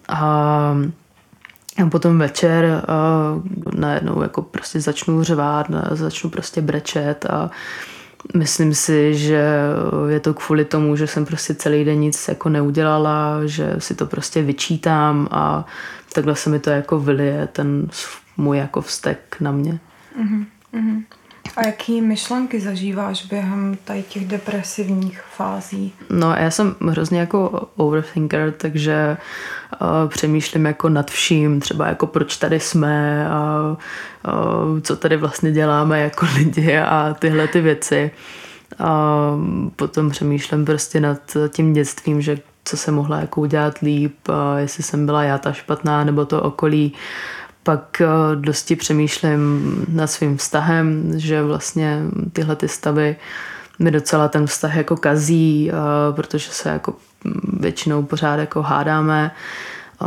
A, 0.07 0.19
a 1.83 1.89
potom 1.91 2.19
večer 2.19 2.83
a 2.87 2.95
najednou 3.77 4.21
jako 4.21 4.41
prostě 4.41 4.81
začnu 4.81 5.23
řvát, 5.23 5.67
začnu 5.91 6.29
prostě 6.29 6.61
brečet 6.61 7.25
a 7.25 7.49
Myslím 8.35 8.73
si, 8.73 9.15
že 9.15 9.43
je 10.09 10.19
to 10.19 10.33
kvůli 10.33 10.65
tomu, 10.65 10.95
že 10.95 11.07
jsem 11.07 11.25
prostě 11.25 11.55
celý 11.55 11.85
den 11.85 11.99
nic 11.99 12.27
jako 12.27 12.49
neudělala, 12.49 13.45
že 13.45 13.75
si 13.77 13.95
to 13.95 14.05
prostě 14.05 14.41
vyčítám 14.41 15.27
a 15.31 15.65
takhle 16.13 16.35
se 16.35 16.49
mi 16.49 16.59
to 16.59 16.69
jako 16.69 16.99
vylije 16.99 17.47
ten 17.51 17.89
můj 18.37 18.57
jako 18.57 18.81
vztek 18.81 19.37
na 19.39 19.51
mě. 19.51 19.79
Mm-hmm. 20.21 21.03
A 21.57 21.65
jaký 21.65 22.01
myšlenky 22.01 22.59
zažíváš 22.59 23.25
během 23.25 23.77
tady 23.83 24.03
těch 24.03 24.27
depresivních 24.27 25.21
fází? 25.21 25.93
No 26.09 26.35
já 26.35 26.51
jsem 26.51 26.75
hrozně 26.89 27.19
jako 27.19 27.67
overthinker, 27.75 28.51
takže 28.51 29.17
uh, 29.81 30.09
přemýšlím 30.09 30.65
jako 30.65 30.89
nad 30.89 31.11
vším, 31.11 31.59
třeba 31.59 31.87
jako 31.87 32.07
proč 32.07 32.37
tady 32.37 32.59
jsme 32.59 33.27
a 33.29 33.61
uh, 34.27 34.79
co 34.79 34.95
tady 34.95 35.17
vlastně 35.17 35.51
děláme 35.51 35.99
jako 35.99 36.25
lidi 36.37 36.77
a 36.77 37.15
tyhle 37.19 37.47
ty 37.47 37.61
věci. 37.61 38.11
A 38.79 39.31
potom 39.75 40.09
přemýšlím 40.09 40.65
prostě 40.65 40.99
nad 40.99 41.37
tím 41.49 41.73
dětstvím, 41.73 42.21
že 42.21 42.39
co 42.65 42.77
se 42.77 42.91
mohla 42.91 43.19
jako 43.19 43.41
udělat 43.41 43.79
líp, 43.79 44.15
jestli 44.57 44.83
jsem 44.83 45.05
byla 45.05 45.23
já 45.23 45.37
ta 45.37 45.51
špatná 45.51 46.03
nebo 46.03 46.25
to 46.25 46.41
okolí. 46.41 46.93
Pak 47.67 48.01
eh, 48.01 48.07
dosti 48.35 48.75
přemýšlím 48.75 49.85
nad 49.89 50.07
svým 50.07 50.37
vztahem, 50.37 51.11
že 51.15 51.43
vlastně 51.43 51.99
tyhle 52.33 52.55
ty 52.55 52.67
stavy 52.67 53.15
mi 53.79 53.91
docela 53.91 54.27
ten 54.27 54.47
vztah 54.47 54.75
jako 54.75 54.95
kazí, 54.95 55.71
eh, 55.71 55.73
protože 56.13 56.51
se 56.51 56.69
jako 56.69 56.93
většinou 57.59 58.03
pořád 58.03 58.35
jako 58.35 58.61
hádáme, 58.61 59.31
eh, 60.01 60.05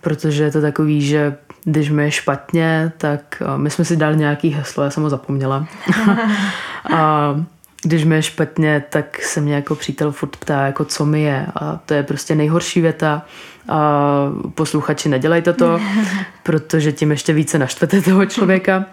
protože 0.00 0.44
je 0.44 0.50
to 0.50 0.60
takový, 0.60 1.02
že 1.02 1.36
když 1.64 1.90
mi 1.90 2.04
je 2.04 2.10
špatně, 2.10 2.92
tak 2.98 3.42
my 3.56 3.70
jsme 3.70 3.84
si 3.84 3.96
dali 3.96 4.16
nějaký 4.16 4.48
heslo, 4.48 4.84
já 4.84 4.90
jsem 4.90 5.02
ho 5.02 5.10
zapomněla. 5.10 5.66
a 6.94 7.34
když 7.82 8.04
mi 8.04 8.14
je 8.14 8.22
špatně, 8.22 8.84
tak 8.90 9.22
se 9.22 9.40
mě 9.40 9.54
jako 9.54 9.74
přítel 9.74 10.12
furt 10.12 10.36
ptá, 10.36 10.66
jako 10.66 10.84
co 10.84 11.06
mi 11.06 11.22
je. 11.22 11.46
A 11.60 11.80
to 11.86 11.94
je 11.94 12.02
prostě 12.02 12.34
nejhorší 12.34 12.80
věta. 12.80 13.22
A 13.70 14.32
posluchači, 14.54 15.08
nedělejte 15.08 15.52
to, 15.52 15.80
protože 16.42 16.92
tím 16.92 17.10
ještě 17.10 17.32
více 17.32 17.58
naštvete 17.58 18.00
toho 18.00 18.26
člověka. 18.26 18.84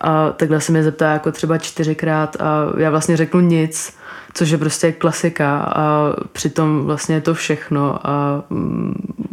A 0.00 0.30
takhle 0.30 0.60
se 0.60 0.72
mě 0.72 0.82
zeptá 0.82 1.12
jako 1.12 1.32
třeba 1.32 1.58
čtyřikrát 1.58 2.36
a 2.40 2.72
já 2.78 2.90
vlastně 2.90 3.16
řeknu 3.16 3.40
nic, 3.40 3.96
což 4.34 4.50
je 4.50 4.58
prostě 4.58 4.92
klasika 4.92 5.58
a 5.58 6.12
přitom 6.32 6.84
vlastně 6.84 7.14
je 7.14 7.20
to 7.20 7.34
všechno 7.34 8.06
a 8.06 8.44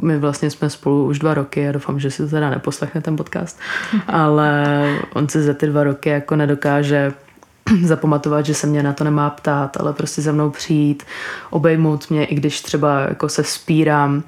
my 0.02 0.18
vlastně 0.20 0.50
jsme 0.50 0.70
spolu 0.70 1.06
už 1.06 1.20
dva 1.20 1.34
roky 1.34 1.70
a 1.70 1.72
doufám, 1.72 2.00
že 2.00 2.12
si 2.12 2.24
to 2.24 2.30
teda 2.30 2.50
neposlechne 2.50 3.02
ten 3.02 3.16
podcast, 3.16 3.60
ale 4.08 4.66
on 5.14 5.30
se 5.30 5.44
za 5.44 5.54
ty 5.54 5.68
dva 5.68 5.84
roky 5.84 6.10
jako 6.10 6.36
nedokáže 6.36 7.14
zapamatovat, 7.84 8.46
že 8.46 8.54
se 8.54 8.68
mě 8.68 8.84
na 8.84 8.94
to 8.94 9.04
nemá 9.04 9.30
ptát, 9.30 9.78
ale 9.78 9.94
prostě 9.94 10.22
za 10.22 10.32
mnou 10.32 10.50
přijít, 10.50 11.04
obejmout 11.50 12.10
mě, 12.10 12.26
i 12.26 12.36
když 12.36 12.62
třeba 12.62 13.00
jako 13.00 13.30
se 13.30 13.44
spírám, 13.44 14.24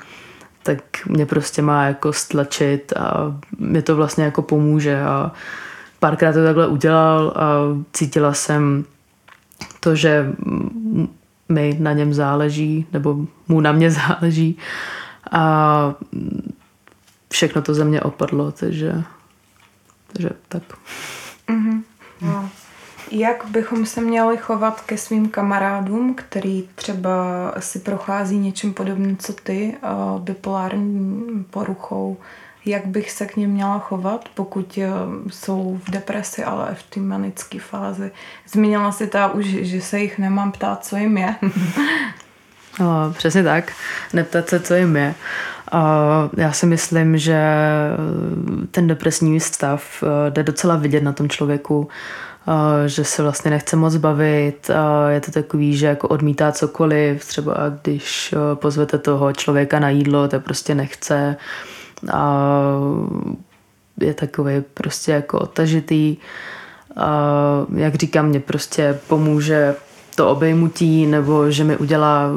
tak 0.63 1.05
mě 1.05 1.25
prostě 1.25 1.61
má 1.61 1.85
jako 1.85 2.13
stlačit 2.13 2.93
a 2.97 3.37
mě 3.57 3.81
to 3.81 3.95
vlastně 3.95 4.23
jako 4.23 4.41
pomůže 4.41 5.01
a 5.01 5.31
párkrát 5.99 6.33
to 6.33 6.43
takhle 6.43 6.67
udělal 6.67 7.33
a 7.35 7.45
cítila 7.93 8.33
jsem 8.33 8.85
to, 9.79 9.95
že 9.95 10.33
mi 11.49 11.77
na 11.79 11.93
něm 11.93 12.13
záleží, 12.13 12.85
nebo 12.93 13.17
mu 13.47 13.61
na 13.61 13.71
mě 13.71 13.91
záleží 14.07 14.57
a 15.31 15.93
všechno 17.31 17.61
to 17.61 17.73
ze 17.73 17.85
mě 17.85 18.01
opadlo, 18.01 18.51
takže, 18.51 19.03
takže 20.13 20.29
tak. 20.47 20.63
Mm-hmm. 21.47 21.83
No. 22.21 22.49
Jak 23.15 23.45
bychom 23.49 23.85
se 23.85 24.01
měli 24.01 24.37
chovat 24.37 24.81
ke 24.81 24.97
svým 24.97 25.29
kamarádům, 25.29 26.13
který 26.13 26.69
třeba 26.75 27.13
si 27.59 27.79
prochází 27.79 28.37
něčím 28.37 28.73
podobným, 28.73 29.17
co 29.17 29.33
ty, 29.33 29.77
bipolární 30.19 31.45
poruchou? 31.49 32.17
Jak 32.65 32.85
bych 32.85 33.11
se 33.11 33.25
k 33.25 33.35
ním 33.35 33.49
měla 33.49 33.79
chovat, 33.79 34.29
pokud 34.33 34.77
e, 34.77 34.87
jsou 35.29 35.79
v 35.85 35.91
depresi, 35.91 36.43
ale 36.43 36.75
v 36.75 36.83
té 36.83 36.99
manické 36.99 37.59
fázi? 37.59 38.11
Zmínila 38.47 38.91
si 38.91 39.07
ta 39.07 39.33
už, 39.33 39.45
že 39.45 39.81
se 39.81 39.99
jich 39.99 40.19
nemám 40.19 40.51
ptát, 40.51 40.85
co 40.85 40.97
jim 40.97 41.17
je. 41.17 41.35
no, 42.79 43.13
přesně 43.17 43.43
tak. 43.43 43.71
Neptat 44.13 44.49
se, 44.49 44.59
co 44.59 44.73
jim 44.73 44.95
je. 44.95 45.15
Já 46.37 46.51
si 46.51 46.65
myslím, 46.65 47.17
že 47.17 47.43
ten 48.71 48.87
depresní 48.87 49.39
stav 49.39 50.03
e, 50.03 50.31
jde 50.31 50.43
docela 50.43 50.75
vidět 50.75 51.03
na 51.03 51.13
tom 51.13 51.29
člověku 51.29 51.89
že 52.85 53.03
se 53.03 53.23
vlastně 53.23 53.51
nechce 53.51 53.75
moc 53.75 53.95
bavit. 53.95 54.71
Je 55.09 55.21
to 55.21 55.31
takový, 55.31 55.77
že 55.77 55.85
jako 55.85 56.07
odmítá 56.07 56.51
cokoliv, 56.51 57.25
třeba 57.25 57.53
když 57.81 58.35
pozvete 58.53 58.97
toho 58.97 59.33
člověka 59.33 59.79
na 59.79 59.89
jídlo, 59.89 60.27
to 60.27 60.39
prostě 60.39 60.75
nechce. 60.75 61.35
A 62.13 62.49
je 63.99 64.13
takový 64.13 64.53
prostě 64.73 65.11
jako 65.11 65.39
otažitý. 65.39 66.17
A 66.95 67.19
jak 67.75 67.95
říkám, 67.95 68.25
mě 68.25 68.39
prostě 68.39 68.99
pomůže 69.07 69.75
to 70.15 70.29
obejmutí, 70.29 71.05
nebo 71.05 71.51
že 71.51 71.63
mi 71.63 71.77
udělá 71.77 72.29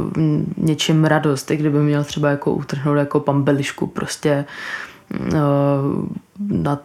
něčím 0.56 1.04
radost, 1.04 1.50
i 1.50 1.56
kdyby 1.56 1.78
měl 1.78 2.04
třeba 2.04 2.30
jako 2.30 2.52
utrhnout 2.52 2.98
jako 2.98 3.20
pambelišku 3.20 3.86
prostě 3.86 4.44
na 6.38 6.78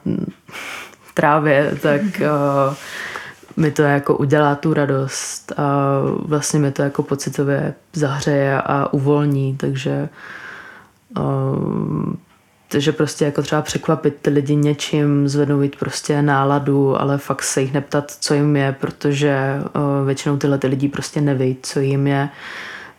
trávě, 1.13 1.77
tak 1.81 2.01
mi 3.57 3.71
to 3.71 3.81
jako 3.81 4.17
udělá 4.17 4.55
tu 4.55 4.73
radost 4.73 5.53
a 5.57 5.99
vlastně 6.25 6.59
mi 6.59 6.71
to 6.71 6.81
jako 6.81 7.03
pocitově 7.03 7.73
zahřeje 7.93 8.61
a 8.61 8.93
uvolní, 8.93 9.57
takže 9.57 10.09
uh, 11.17 12.13
takže 12.71 12.91
prostě 12.91 13.25
jako 13.25 13.41
třeba 13.41 13.61
překvapit 13.61 14.17
ty 14.21 14.29
lidi 14.29 14.55
něčím, 14.55 15.27
zvednout 15.27 15.75
prostě 15.75 16.21
náladu, 16.21 17.01
ale 17.01 17.17
fakt 17.17 17.43
se 17.43 17.61
jich 17.61 17.73
neptat, 17.73 18.11
co 18.19 18.33
jim 18.33 18.55
je, 18.55 18.75
protože 18.79 19.61
uh, 19.75 20.05
většinou 20.05 20.37
tyhle 20.37 20.57
ty 20.57 20.67
lidi 20.67 20.87
prostě 20.87 21.21
neví, 21.21 21.57
co 21.61 21.79
jim 21.79 22.07
je, 22.07 22.29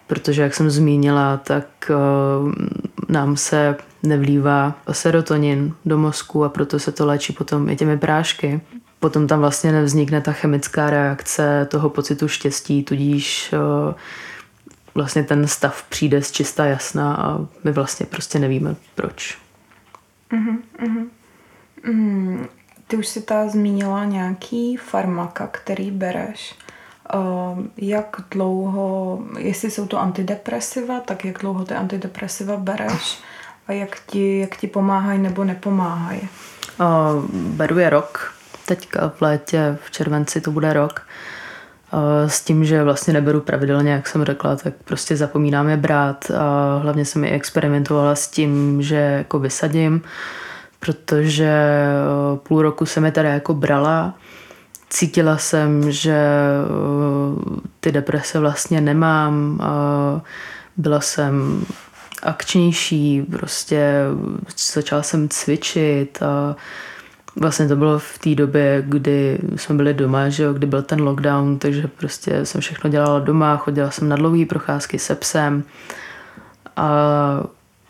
protože 0.06 0.42
jak 0.42 0.54
jsem 0.54 0.71
zmínila, 0.71 1.37
tak 1.37 1.66
uh, 1.90 2.52
nám 3.09 3.37
se 3.37 3.76
nevlívá 4.02 4.75
serotonin 4.92 5.75
do 5.85 5.99
mozku 5.99 6.44
a 6.44 6.49
proto 6.49 6.78
se 6.78 6.92
to 6.92 7.06
léčí 7.06 7.32
potom 7.32 7.68
i 7.68 7.76
těmi 7.76 7.99
prášky. 7.99 8.61
Potom 9.02 9.26
tam 9.26 9.40
vlastně 9.40 9.73
nevznikne 9.73 10.21
ta 10.21 10.32
chemická 10.32 10.90
reakce 10.90 11.66
toho 11.71 11.90
pocitu 11.90 12.28
štěstí, 12.28 12.82
tudíž 12.82 13.52
uh, 13.52 13.94
vlastně 14.94 15.23
ten 15.23 15.49
stav 15.49 15.82
přijde 15.88 16.23
z 16.23 16.32
čista 16.32 16.64
jasná 16.64 17.14
a 17.14 17.38
my 17.64 17.73
vlastně 17.73 18.06
prostě 18.06 18.38
nevíme 18.38 18.76
proč. 18.94 19.38
Uh-huh, 20.32 20.59
uh-huh. 20.82 21.06
Mm, 21.85 22.47
ty 22.87 22.97
už 22.97 23.09
si 23.09 23.23
ta 23.23 23.49
zmínila 23.49 24.04
nějaký 24.04 24.76
farmaka, 24.76 25.47
který 25.47 25.90
bereš. 25.90 26.54
Jak 27.76 28.16
dlouho, 28.30 29.18
jestli 29.38 29.71
jsou 29.71 29.87
to 29.87 30.00
antidepresiva, 30.00 31.00
tak 31.00 31.25
jak 31.25 31.38
dlouho 31.38 31.64
ty 31.64 31.75
antidepresiva 31.75 32.56
bereš 32.56 33.18
a 33.66 33.73
jak 33.73 34.00
ti, 34.06 34.38
jak 34.38 34.56
ti 34.56 34.66
pomáhají 34.66 35.18
nebo 35.18 35.44
nepomáhají? 35.44 36.28
Beru 37.32 37.78
je 37.78 37.90
rok. 37.90 38.41
Teďka 38.72 39.08
v 39.08 39.22
létě, 39.22 39.78
v 39.84 39.90
červenci 39.90 40.40
to 40.40 40.50
bude 40.50 40.72
rok. 40.72 41.02
S 42.26 42.40
tím, 42.44 42.64
že 42.64 42.84
vlastně 42.84 43.12
neberu 43.12 43.40
pravidelně, 43.40 43.92
jak 43.92 44.06
jsem 44.06 44.24
řekla, 44.24 44.56
tak 44.56 44.74
prostě 44.84 45.16
zapomínám 45.16 45.68
je 45.68 45.76
brát. 45.76 46.30
A 46.30 46.78
hlavně 46.78 47.04
jsem 47.04 47.24
i 47.24 47.30
experimentovala 47.30 48.14
s 48.14 48.28
tím, 48.28 48.82
že 48.82 48.96
jako 48.96 49.38
vysadím, 49.38 50.02
protože 50.80 51.52
půl 52.42 52.62
roku 52.62 52.86
jsem 52.86 53.04
je 53.04 53.12
tady 53.12 53.28
jako 53.28 53.54
brala. 53.54 54.14
Cítila 54.90 55.36
jsem, 55.36 55.92
že 55.92 56.26
ty 57.80 57.92
deprese 57.92 58.38
vlastně 58.38 58.80
nemám. 58.80 59.60
Byla 60.76 61.00
jsem 61.00 61.64
akčnější, 62.22 63.22
prostě 63.22 63.92
začala 64.72 65.02
jsem 65.02 65.28
cvičit 65.28 66.22
a 66.22 66.56
Vlastně 67.40 67.68
to 67.68 67.76
bylo 67.76 67.98
v 67.98 68.18
té 68.18 68.34
době, 68.34 68.84
kdy 68.86 69.38
jsme 69.56 69.74
byli 69.74 69.94
doma, 69.94 70.28
že 70.28 70.42
jo, 70.42 70.52
kdy 70.52 70.66
byl 70.66 70.82
ten 70.82 71.02
lockdown, 71.02 71.58
takže 71.58 71.88
prostě 71.88 72.46
jsem 72.46 72.60
všechno 72.60 72.90
dělala 72.90 73.18
doma, 73.18 73.56
chodila 73.56 73.90
jsem 73.90 74.08
na 74.08 74.16
dlouhé 74.16 74.46
procházky 74.46 74.98
se 74.98 75.14
psem 75.14 75.64
a 76.76 76.90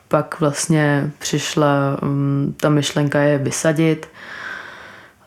pak 0.09 0.41
vlastně 0.41 1.11
přišla 1.19 1.99
um, 2.03 2.55
ta 2.61 2.69
myšlenka 2.69 3.21
je 3.21 3.39
vysadit. 3.39 4.09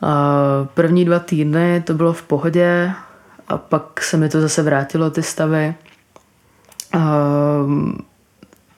A 0.01 0.67
první 0.73 1.05
dva 1.05 1.19
týdny 1.19 1.83
to 1.85 1.93
bylo 1.93 2.13
v 2.13 2.23
pohodě 2.23 2.91
a 3.47 3.57
pak 3.57 4.03
se 4.03 4.17
mi 4.17 4.29
to 4.29 4.41
zase 4.41 4.63
vrátilo, 4.63 5.09
ty 5.09 5.23
stavy. 5.23 5.75
A, 6.93 6.99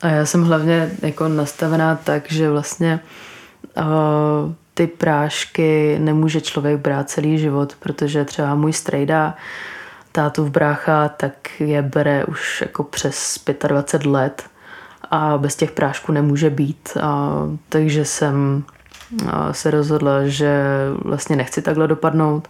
a 0.01 0.07
já 0.07 0.25
jsem 0.25 0.43
hlavně 0.43 0.91
jako 1.01 1.27
nastavená 1.27 1.95
tak, 1.95 2.31
že 2.31 2.49
vlastně 2.49 2.99
a, 3.75 3.83
ty 4.77 4.87
prášky 4.87 5.97
nemůže 5.99 6.41
člověk 6.41 6.79
brát 6.79 7.09
celý 7.09 7.37
život, 7.37 7.75
protože 7.79 8.25
třeba 8.25 8.55
můj 8.55 8.73
strejda, 8.73 9.35
v 10.37 10.49
brácha, 10.49 11.09
tak 11.09 11.61
je 11.61 11.81
bere 11.81 12.25
už 12.25 12.61
jako 12.61 12.83
přes 12.83 13.39
25 13.67 14.11
let 14.11 14.43
a 15.11 15.37
bez 15.37 15.55
těch 15.55 15.71
prášků 15.71 16.11
nemůže 16.11 16.49
být. 16.49 16.97
A, 17.01 17.31
takže 17.69 18.05
jsem 18.05 18.63
se 19.51 19.71
rozhodla, 19.71 20.27
že 20.27 20.63
vlastně 21.03 21.35
nechci 21.35 21.61
takhle 21.61 21.87
dopadnout, 21.87 22.47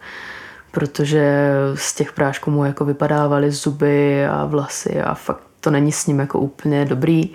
protože 0.71 1.51
z 1.75 1.93
těch 1.93 2.11
prášků 2.11 2.51
mu 2.51 2.65
jako 2.65 2.85
vypadávaly 2.85 3.51
zuby 3.51 4.27
a 4.27 4.45
vlasy 4.45 5.01
a 5.01 5.13
fakt 5.13 5.43
to 5.59 5.71
není 5.71 5.91
s 5.91 6.07
ním 6.07 6.19
jako 6.19 6.39
úplně 6.39 6.85
dobrý. 6.85 7.29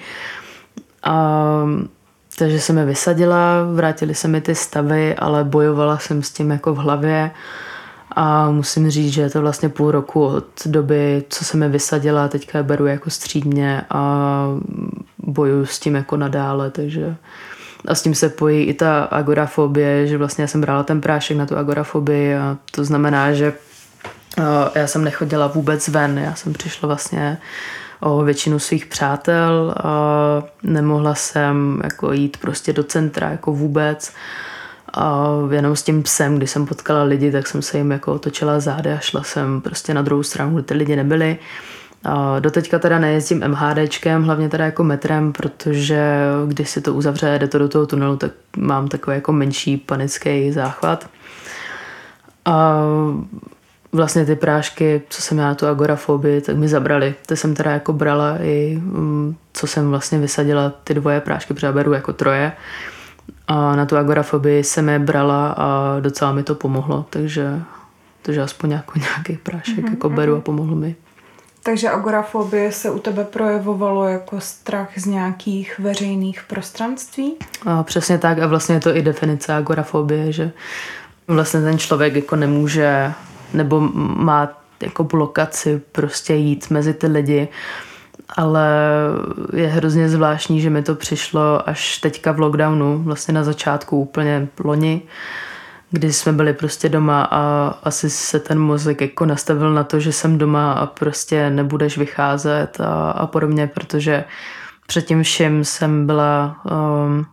A 1.03 1.67
takže 2.39 2.61
jsem 2.61 2.79
je 2.79 2.85
vysadila, 2.85 3.65
vrátili 3.75 4.15
se 4.15 4.29
mi 4.29 4.41
ty 4.41 4.55
stavy, 4.55 5.15
ale 5.15 5.45
bojovala 5.45 5.99
jsem 5.99 6.23
s 6.23 6.31
tím 6.31 6.51
jako 6.51 6.75
v 6.75 6.79
hlavě. 6.79 7.31
A 8.17 8.51
musím 8.51 8.91
říct, 8.91 9.13
že 9.13 9.23
je 9.23 9.31
to 9.31 9.41
vlastně 9.41 9.69
půl 9.69 9.91
roku 9.91 10.27
od 10.27 10.47
doby, 10.67 11.25
co 11.29 11.45
jsem 11.45 11.63
je 11.63 11.69
vysadila, 11.69 12.29
teďka 12.29 12.59
je 12.59 12.65
beru 12.65 12.87
jako 12.87 13.11
střídně 13.11 13.83
a 13.91 14.47
bojuju 15.19 15.67
s 15.67 15.79
tím 15.79 15.95
jako 15.95 16.17
nadále, 16.17 16.71
takže 16.71 17.17
a 17.89 17.95
s 17.95 18.03
tím 18.03 18.15
se 18.15 18.29
pojí 18.29 18.65
i 18.65 18.75
ta 18.75 19.03
agorafobie, 19.05 20.07
že 20.07 20.19
vlastně 20.19 20.43
já 20.43 20.49
jsem 20.49 20.61
brala 20.61 20.83
ten 20.83 21.01
prášek 21.01 21.37
na 21.37 21.47
tu 21.47 21.57
agorafobii 21.57 22.37
a 22.37 22.57
to 22.71 22.85
znamená, 22.85 23.33
že 23.33 23.53
já 24.75 24.87
jsem 24.87 25.05
nechodila 25.05 25.47
vůbec 25.47 25.89
ven, 25.89 26.19
já 26.19 26.35
jsem 26.35 26.53
přišla 26.53 26.87
vlastně 26.87 27.39
o 28.03 28.23
většinu 28.25 28.59
svých 28.59 28.87
přátel. 28.87 29.75
Nemohla 30.63 31.15
jsem 31.15 31.81
jako 31.85 32.13
jít 32.13 32.37
prostě 32.37 32.73
do 32.73 32.85
centra 32.85 33.31
jako 33.31 33.53
vůbec. 33.53 34.15
A 34.95 35.27
jenom 35.51 35.77
s 35.77 35.83
tím 35.83 36.03
psem, 36.03 36.37
když 36.37 36.51
jsem 36.51 36.67
potkala 36.67 37.03
lidi, 37.03 37.33
tak 37.33 37.47
jsem 37.47 37.63
se 37.63 37.79
jim 37.79 37.91
jako 37.91 38.15
otočila 38.15 38.61
zády 38.61 38.93
a 38.93 38.99
šla 38.99 39.23
jsem 39.23 39.61
prostě 39.61 39.95
na 39.95 40.03
druhou 40.03 40.23
stranu, 40.23 40.55
kde 40.55 40.63
ty 40.63 40.75
lidi 40.75 40.97
nebyli. 40.97 41.39
A 42.05 42.39
doteďka 42.39 42.79
teda 42.79 42.99
nejezdím 42.99 43.43
MHDčkem, 43.49 44.23
hlavně 44.23 44.49
teda 44.49 44.65
jako 44.65 44.85
metrem, 44.85 45.33
protože 45.33 46.17
když 46.47 46.71
si 46.71 46.81
to 46.81 46.95
uzavře, 46.95 47.39
jde 47.39 47.49
to 47.49 47.59
do 47.59 47.69
toho 47.69 47.87
tunelu, 47.87 48.17
tak 48.17 48.33
mám 48.57 48.89
takový 48.89 49.15
jako 49.15 49.33
menší 49.33 49.77
panický 49.77 50.53
záchvat. 50.53 51.09
A 52.45 52.83
vlastně 53.93 54.27
ty 54.27 54.37
prášky, 54.37 55.03
co 55.09 55.23
jsem 55.23 55.37
měla 55.37 55.49
na 55.49 55.55
tu 55.55 55.67
agorafobii, 55.67 56.41
tak 56.41 56.57
mi 56.57 56.69
zabrali. 56.69 57.15
To 57.27 57.37
jsem 57.37 57.55
teda 57.55 57.71
jako 57.71 57.93
brala 57.93 58.39
i, 58.43 58.79
mm, 58.83 59.37
co 59.53 59.67
jsem 59.67 59.91
vlastně 59.91 60.19
vysadila, 60.19 60.73
ty 60.85 60.95
dvoje 60.95 61.21
prášky, 61.21 61.55
protože 61.55 61.73
beru 61.73 61.93
jako 61.93 62.13
troje. 62.13 62.53
A 63.49 63.77
na 63.77 63.87
tu 63.87 63.97
agorafobii 63.97 64.65
jsem 64.65 64.89
je 64.89 64.99
brala 64.99 65.55
a 65.59 65.97
docela 66.01 66.33
mi 66.33 66.43
to 66.43 66.55
pomohlo, 66.55 67.07
takže, 67.11 67.61
takže 68.23 68.43
aspoň 68.43 68.71
jako 68.71 68.99
nějaký 68.99 69.37
prášek 69.37 69.79
mm-hmm. 69.79 69.91
jako 69.91 70.09
beru 70.09 70.37
a 70.37 70.41
pomohlo 70.41 70.77
mi. 70.77 70.97
Takže 71.65 71.91
agorafobie 71.91 72.73
se 72.73 72.91
u 72.91 72.99
tebe 72.99 73.25
projevovalo 73.25 74.09
jako 74.09 74.41
strach 74.41 74.89
z 74.97 75.07
nějakých 75.07 75.79
veřejných 75.79 76.43
prostranství? 76.43 77.37
A 77.67 77.83
přesně 77.83 78.19
tak 78.19 78.39
a 78.39 78.47
vlastně 78.47 78.75
je 78.75 78.81
to 78.81 78.97
i 78.97 79.03
definice 79.03 79.55
agorafobie, 79.55 80.33
že 80.33 80.53
vlastně 81.29 81.61
ten 81.61 81.79
člověk 81.79 82.15
jako 82.15 82.37
nemůže 82.37 83.13
nebo 83.55 83.81
má 83.97 84.49
jako 84.83 85.05
blokaci 85.05 85.83
prostě 85.93 86.35
jít 86.35 86.71
mezi 86.71 86.95
ty 86.95 87.07
lidi. 87.07 87.49
Ale 88.37 88.69
je 89.53 89.67
hrozně 89.67 90.09
zvláštní, 90.09 90.61
že 90.61 90.71
mi 90.71 90.83
to 90.83 90.95
přišlo 90.95 91.69
až 91.69 91.99
teďka 91.99 92.33
v 92.33 92.41
lockdownu, 92.41 93.03
vlastně 93.03 93.35
na 93.35 93.45
začátku 93.45 94.01
úplně 94.01 94.49
loni, 94.65 95.03
kdy 95.91 96.13
jsme 96.13 96.33
byli 96.33 96.53
prostě 96.53 96.89
doma 96.89 97.29
a 97.31 97.75
asi 97.83 98.11
se 98.11 98.41
ten 98.41 98.59
mozek 98.59 99.01
jako 99.01 99.27
nastavil 99.27 99.73
na 99.73 99.85
to, 99.85 100.01
že 100.01 100.13
jsem 100.13 100.39
doma 100.39 100.73
a 100.73 100.87
prostě 100.87 101.51
nebudeš 101.51 101.99
vycházet 101.99 102.81
a, 102.81 103.11
a 103.11 103.27
podobně, 103.27 103.67
protože 103.67 104.25
předtím 104.87 105.23
všem 105.23 105.65
jsem 105.65 106.07
byla 106.07 106.61
um, 106.65 107.27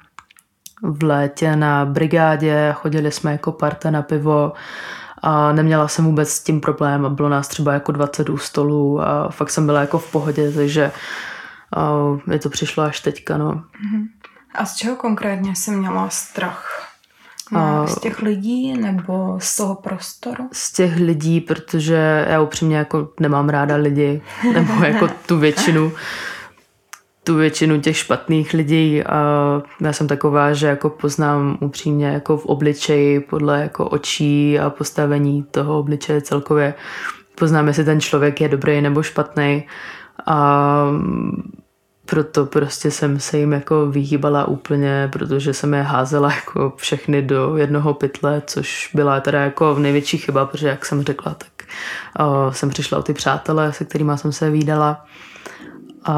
v 0.82 1.04
létě 1.04 1.56
na 1.56 1.86
brigádě, 1.86 2.74
chodili 2.74 3.12
jsme 3.12 3.32
jako 3.32 3.52
parta 3.52 3.92
na 3.92 4.02
pivo 4.02 4.54
a 5.22 5.52
neměla 5.52 5.88
jsem 5.88 6.06
vůbec 6.06 6.30
s 6.30 6.44
tím 6.44 6.62
problém 6.62 7.06
a 7.06 7.10
bylo 7.10 7.30
nás 7.30 7.48
třeba 7.48 7.74
jako 7.74 7.92
20 7.92 8.30
u 8.30 8.38
stolu 8.38 9.02
a 9.02 9.30
fakt 9.30 9.50
jsem 9.50 9.66
byla 9.66 9.82
jako 9.82 10.00
v 10.00 10.12
pohodě, 10.12 10.52
takže 10.52 10.92
mi 12.26 12.40
to 12.40 12.50
přišlo 12.50 12.84
až 12.84 13.00
teďka, 13.00 13.38
no. 13.38 13.64
Mhm. 13.84 14.08
A 14.56 14.66
z 14.66 14.76
čeho 14.76 14.96
konkrétně 14.96 15.56
jsi 15.56 15.72
měla 15.72 16.10
strach? 16.10 16.86
A 17.56 17.88
z 17.88 18.00
těch 18.00 18.22
lidí 18.22 18.78
nebo 18.78 19.36
z 19.42 19.56
toho 19.56 19.76
prostoru? 19.76 20.50
Z 20.52 20.74
těch 20.74 20.96
lidí, 20.96 21.42
protože 21.42 22.26
já 22.30 22.42
upřímně 22.42 22.78
jako 22.78 23.10
nemám 23.20 23.50
ráda 23.50 23.76
lidi, 23.76 24.22
nebo 24.54 24.84
jako 24.84 25.08
tu 25.26 25.38
většinu 25.38 25.92
tu 27.30 27.36
většinu 27.36 27.82
těch 27.82 27.98
špatných 27.98 28.54
lidí 28.54 29.04
a 29.04 29.22
já 29.82 29.94
jsem 29.94 30.08
taková, 30.08 30.54
že 30.54 30.68
jako 30.68 30.90
poznám 30.90 31.58
upřímně 31.62 32.08
jako 32.08 32.38
v 32.38 32.46
obličeji 32.46 33.20
podle 33.20 33.62
jako 33.62 33.90
očí 33.90 34.60
a 34.60 34.70
postavení 34.70 35.44
toho 35.52 35.80
obličeje 35.80 36.22
celkově. 36.22 36.74
Poznám, 37.36 37.68
jestli 37.68 37.84
ten 37.84 38.02
člověk 38.02 38.42
je 38.42 38.50
dobrý 38.50 38.82
nebo 38.82 39.04
špatný 39.04 39.64
a 40.26 40.86
proto 42.06 42.46
prostě 42.46 42.92
jsem 42.92 43.20
se 43.20 43.38
jim 43.38 43.54
jako 43.54 43.86
vyhýbala 43.86 44.48
úplně, 44.48 45.10
protože 45.12 45.54
jsem 45.54 45.74
je 45.74 45.82
házela 45.82 46.32
jako 46.32 46.74
všechny 46.76 47.22
do 47.22 47.58
jednoho 47.58 47.94
pytle, 47.94 48.42
což 48.46 48.92
byla 48.94 49.20
teda 49.20 49.42
jako 49.42 49.76
největší 49.80 50.18
chyba, 50.18 50.46
protože 50.46 50.68
jak 50.68 50.86
jsem 50.86 51.04
řekla, 51.04 51.34
tak 51.34 51.68
uh, 52.20 52.52
jsem 52.52 52.70
přišla 52.70 52.98
o 52.98 53.04
ty 53.04 53.14
přátelé, 53.14 53.74
se 53.74 53.86
kterými 53.86 54.12
jsem 54.16 54.32
se 54.32 54.50
výdala 54.50 55.06
a 56.04 56.14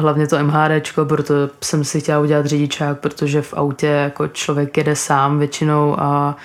hlavně 0.00 0.26
to 0.26 0.44
MHDčko, 0.44 1.04
proto 1.04 1.34
jsem 1.62 1.84
si 1.84 2.00
chtěla 2.00 2.20
udělat 2.20 2.46
řidičák, 2.46 3.00
protože 3.00 3.42
v 3.42 3.54
autě 3.54 3.86
jako 3.86 4.28
člověk 4.28 4.76
jede 4.76 4.96
sám 4.96 5.38
většinou 5.38 6.00
a 6.00 6.36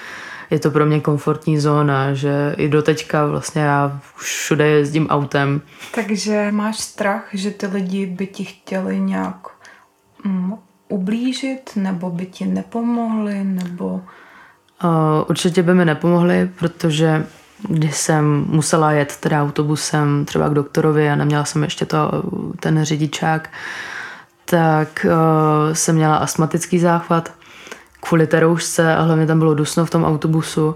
je 0.49 0.59
to 0.59 0.71
pro 0.71 0.85
mě 0.85 0.99
komfortní 0.99 1.59
zóna, 1.59 2.13
že 2.13 2.55
i 2.57 2.69
do 2.69 2.81
teďka 2.81 3.25
vlastně 3.25 3.61
já 3.61 3.99
všude 4.15 4.67
jezdím 4.67 5.07
autem. 5.07 5.61
Takže 5.95 6.51
máš 6.51 6.79
strach, 6.79 7.27
že 7.33 7.51
ty 7.51 7.67
lidi 7.67 8.05
by 8.05 8.27
ti 8.27 8.43
chtěli 8.43 8.99
nějak 8.99 9.47
mm, 10.23 10.53
ublížit, 10.89 11.71
nebo 11.75 12.09
by 12.09 12.25
ti 12.25 12.45
nepomohli, 12.45 13.43
nebo... 13.43 14.01
Uh, 14.83 14.91
určitě 15.29 15.63
by 15.63 15.73
mi 15.73 15.85
nepomohli, 15.85 16.49
protože 16.59 17.25
když 17.69 17.97
jsem 17.97 18.45
musela 18.47 18.91
jet 18.91 19.17
teda 19.17 19.43
autobusem 19.43 20.25
třeba 20.25 20.49
k 20.49 20.53
doktorovi 20.53 21.09
a 21.09 21.15
neměla 21.15 21.45
jsem 21.45 21.63
ještě 21.63 21.85
to, 21.85 22.23
ten 22.59 22.83
řidičák, 22.83 23.49
tak 24.45 25.05
uh, 25.05 25.73
jsem 25.73 25.95
měla 25.95 26.15
astmatický 26.15 26.79
záchvat 26.79 27.33
kvůli 27.99 28.27
té 28.27 28.39
roušce 28.39 28.95
a 28.95 29.01
hlavně 29.01 29.25
tam 29.25 29.39
bylo 29.39 29.53
dusno 29.53 29.85
v 29.85 29.89
tom 29.89 30.05
autobusu 30.05 30.75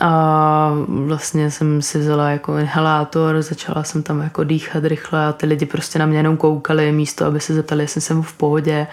A 0.00 0.72
vlastně 0.88 1.50
jsem 1.50 1.82
si 1.82 1.98
vzala 1.98 2.30
jako 2.30 2.56
inhalátor, 2.56 3.42
začala 3.42 3.84
jsem 3.84 4.02
tam 4.02 4.20
jako 4.20 4.44
dýchat 4.44 4.84
rychle 4.84 5.26
a 5.26 5.32
ty 5.32 5.46
lidi 5.46 5.66
prostě 5.66 5.98
na 5.98 6.06
mě 6.06 6.18
jenom 6.18 6.36
koukali 6.36 6.92
místo, 6.92 7.26
aby 7.26 7.40
se 7.40 7.54
zeptali, 7.54 7.84
jestli 7.84 8.00
jsem 8.00 8.22
v 8.22 8.32
pohodě 8.32 8.86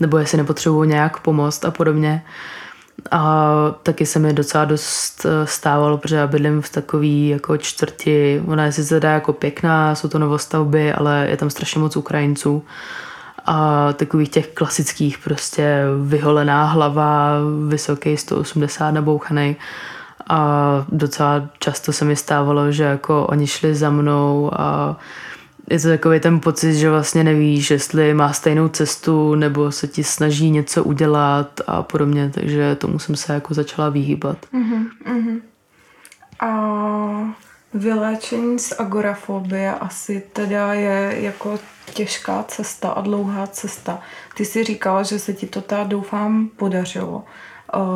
nebo 0.00 0.18
jestli 0.18 0.38
nepotřebuju 0.38 0.84
nějak 0.84 1.20
pomoct 1.20 1.64
a 1.64 1.70
podobně. 1.70 2.22
A 3.10 3.54
taky 3.82 4.06
se 4.06 4.18
mi 4.18 4.32
docela 4.32 4.64
dost 4.64 5.26
eh, 5.26 5.46
stávalo, 5.46 5.98
protože 5.98 6.16
já 6.16 6.26
bydlím 6.26 6.62
v 6.62 6.70
takový 6.70 7.28
jako 7.28 7.56
čtvrti, 7.56 8.42
ona 8.46 8.64
je 8.64 8.72
sice 8.72 8.94
teda 9.00 9.12
jako 9.12 9.32
pěkná, 9.32 9.94
jsou 9.94 10.08
to 10.08 10.18
novostavby, 10.18 10.92
ale 10.92 11.26
je 11.30 11.36
tam 11.36 11.50
strašně 11.50 11.80
moc 11.80 11.96
Ukrajinců. 11.96 12.64
A 13.46 13.92
takových 13.92 14.28
těch 14.28 14.48
klasických 14.48 15.18
prostě 15.18 15.84
vyholená 16.04 16.64
hlava, 16.64 17.30
vysoký 17.68 18.16
180 18.16 18.90
nabouchaný. 18.90 19.56
A 20.28 20.84
docela 20.88 21.48
často 21.58 21.92
se 21.92 22.04
mi 22.04 22.16
stávalo, 22.16 22.72
že 22.72 22.84
jako 22.84 23.26
oni 23.26 23.46
šli 23.46 23.74
za 23.74 23.90
mnou 23.90 24.50
a 24.52 24.96
je 25.70 25.80
to 25.80 25.88
takový 25.88 26.20
ten 26.20 26.40
pocit, 26.40 26.74
že 26.74 26.90
vlastně 26.90 27.24
nevíš, 27.24 27.70
jestli 27.70 28.14
má 28.14 28.32
stejnou 28.32 28.68
cestu 28.68 29.34
nebo 29.34 29.72
se 29.72 29.88
ti 29.88 30.04
snaží 30.04 30.50
něco 30.50 30.84
udělat 30.84 31.60
a 31.66 31.82
podobně, 31.82 32.30
takže 32.34 32.76
tomu 32.76 32.98
jsem 32.98 33.16
se 33.16 33.34
jako 33.34 33.54
začala 33.54 33.88
vyhýbat. 33.88 34.38
Uh-huh. 34.54 35.40
A 36.40 37.34
vyléčení 37.74 38.58
z 38.58 38.72
agorafobie 38.80 39.74
asi 39.74 40.22
teda 40.32 40.74
je 40.74 41.16
jako 41.20 41.58
těžká 41.94 42.44
cesta 42.48 42.90
a 42.90 43.00
dlouhá 43.00 43.46
cesta. 43.46 44.00
Ty 44.36 44.44
si 44.44 44.64
říkala, 44.64 45.02
že 45.02 45.18
se 45.18 45.32
ti 45.32 45.46
to 45.46 45.60
teda 45.60 45.84
doufám 45.84 46.50
podařilo. 46.56 47.24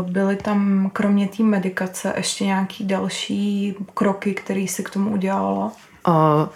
Byly 0.03 0.37
tam 0.37 0.91
kromě 0.93 1.29
té 1.29 1.43
medikace 1.43 2.15
ještě 2.17 2.45
nějaký 2.45 2.85
další 2.85 3.75
kroky, 3.95 4.35
které 4.35 4.67
si 4.69 4.83
k 4.83 4.91
tomu 4.91 5.11
udělala? 5.11 5.73
A 6.05 6.47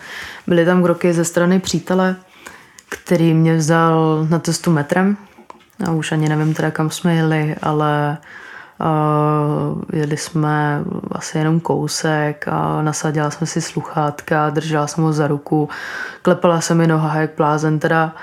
byly 0.46 0.64
tam 0.64 0.82
kroky 0.82 1.12
ze 1.12 1.24
strany 1.24 1.60
přítele, 1.60 2.16
který 2.88 3.34
mě 3.34 3.56
vzal 3.56 4.26
na 4.30 4.38
cestu 4.38 4.70
metrem. 4.70 5.16
Já 5.86 5.92
už 5.92 6.12
ani 6.12 6.28
nevím 6.28 6.54
teda, 6.54 6.70
kam 6.70 6.90
jsme 6.90 7.14
jeli, 7.14 7.56
ale 7.62 8.18
jeli 9.92 10.16
jsme 10.16 10.82
asi 11.12 11.38
jenom 11.38 11.60
kousek 11.60 12.48
a 12.48 12.82
nasadila 12.82 13.30
jsme 13.30 13.46
si 13.46 13.60
sluchátka, 13.60 14.50
držela 14.50 14.86
jsem 14.86 15.04
ho 15.04 15.12
za 15.12 15.26
ruku, 15.26 15.68
klepala 16.22 16.60
se 16.60 16.74
mi 16.74 16.86
noha 16.86 17.20
jak 17.20 17.30
blázen, 17.36 17.78
teda 17.78 18.14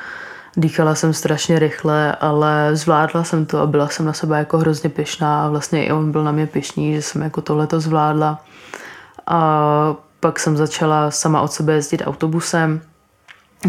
dýchala 0.58 0.96
jsem 0.96 1.14
strašně 1.14 1.60
rychle, 1.60 2.16
ale 2.16 2.70
zvládla 2.74 3.24
jsem 3.24 3.46
to 3.46 3.60
a 3.60 3.66
byla 3.66 3.88
jsem 3.88 4.06
na 4.06 4.14
sebe 4.14 4.38
jako 4.38 4.58
hrozně 4.58 4.90
pyšná 4.90 5.46
a 5.46 5.50
vlastně 5.50 5.86
i 5.86 5.92
on 5.92 6.12
byl 6.12 6.24
na 6.24 6.32
mě 6.32 6.48
pyšný, 6.48 6.94
že 6.94 7.02
jsem 7.02 7.22
jako 7.22 7.42
tohleto 7.42 7.80
zvládla. 7.80 8.42
A 9.28 9.96
pak 10.20 10.40
jsem 10.40 10.58
začala 10.58 11.12
sama 11.12 11.42
od 11.42 11.52
sebe 11.52 11.74
jezdit 11.74 12.02
autobusem. 12.06 12.82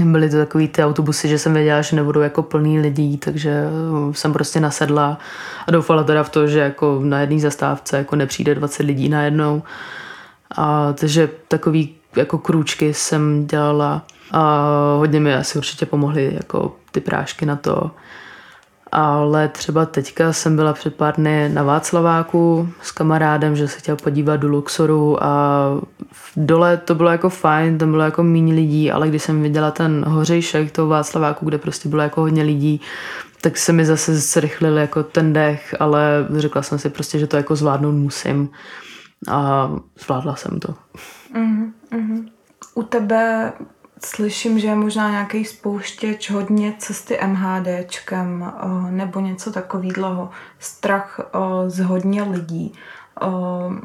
Byly 0.05 0.31
to 0.31 0.37
takový 0.37 0.69
ty 0.69 0.85
autobusy, 0.85 1.29
že 1.29 1.39
jsem 1.39 1.55
věděla, 1.55 1.83
že 1.83 1.97
nebudou 1.97 2.21
jako 2.21 2.43
plný 2.43 2.81
lidí, 2.81 3.19
takže 3.19 3.65
jsem 4.13 4.33
prostě 4.33 4.61
nasedla 4.61 5.19
a 5.67 5.71
doufala 5.71 6.05
teda 6.05 6.23
v 6.23 6.31
to, 6.31 6.47
že 6.47 6.59
jako 6.59 7.01
na 7.05 7.21
jedné 7.21 7.41
zastávce 7.41 7.97
jako 7.97 8.17
nepřijde 8.17 8.55
20 8.55 8.83
lidí 8.83 9.09
najednou. 9.09 9.63
A 10.57 10.93
takže 10.93 11.29
takový 11.49 11.95
jako 12.17 12.39
krůčky 12.39 12.95
jsem 12.95 13.47
dělala 13.47 14.03
a 14.33 14.65
hodně 14.99 15.21
mi 15.21 15.35
asi 15.35 15.59
určitě 15.59 15.87
pomohly 15.87 16.35
jako 16.35 16.77
ty 16.91 17.01
prášky 17.01 17.47
na 17.47 17.57
to, 17.57 17.91
ale 18.99 19.49
třeba 19.49 19.87
teďka 19.87 20.33
jsem 20.33 20.57
byla 20.57 20.73
před 20.73 20.95
pár 20.95 21.17
dny 21.17 21.49
na 21.49 21.63
Václaváku 21.63 22.69
s 22.83 22.93
kamarádem, 22.93 23.57
že 23.57 23.69
se 23.69 23.79
chtěl 23.79 23.97
podívat 23.97 24.37
do 24.37 24.49
Luxoru 24.49 25.25
a 25.25 25.61
dole 26.37 26.77
to 26.77 26.95
bylo 26.95 27.11
jako 27.11 27.29
fajn, 27.29 27.79
tam 27.79 27.91
bylo 27.91 28.03
jako 28.03 28.23
méně 28.23 28.55
lidí, 28.55 28.93
ale 28.93 29.09
když 29.09 29.23
jsem 29.23 29.43
viděla 29.43 29.71
ten 29.71 30.05
hořejšek 30.05 30.71
toho 30.71 30.89
Václaváku, 30.89 31.47
kde 31.47 31.59
prostě 31.59 31.89
bylo 31.89 32.03
jako 32.03 32.21
hodně 32.21 32.43
lidí, 32.43 32.81
tak 33.41 33.57
se 33.57 33.73
mi 33.73 33.85
zase 33.85 34.15
zrychlil 34.15 34.79
jako 34.79 35.03
ten 35.03 35.33
dech, 35.33 35.75
ale 35.81 36.27
řekla 36.37 36.63
jsem 36.63 36.79
si 36.79 36.91
prostě, 36.91 37.19
že 37.19 37.27
to 37.27 37.37
jako 37.37 37.57
zvládnout 37.57 37.93
musím 37.93 38.51
a 39.29 39.71
zvládla 39.99 40.37
jsem 40.37 40.61
to. 40.61 40.75
Mm-hmm. 41.35 42.29
U 42.75 42.83
tebe 42.83 43.53
Slyším, 44.05 44.59
že 44.59 44.67
je 44.67 44.75
možná 44.75 45.11
nějaký 45.11 45.45
spouštěč 45.45 46.31
hodně 46.31 46.75
cesty 46.79 47.19
MHDčkem 47.27 48.45
eh, 48.45 48.91
nebo 48.91 49.21
něco 49.21 49.53
takového. 49.53 50.31
Strach 50.59 51.21
eh, 51.21 51.71
z 51.71 51.81
hodně 51.81 52.23
lidí. 52.23 52.73
Eh, 53.23 53.27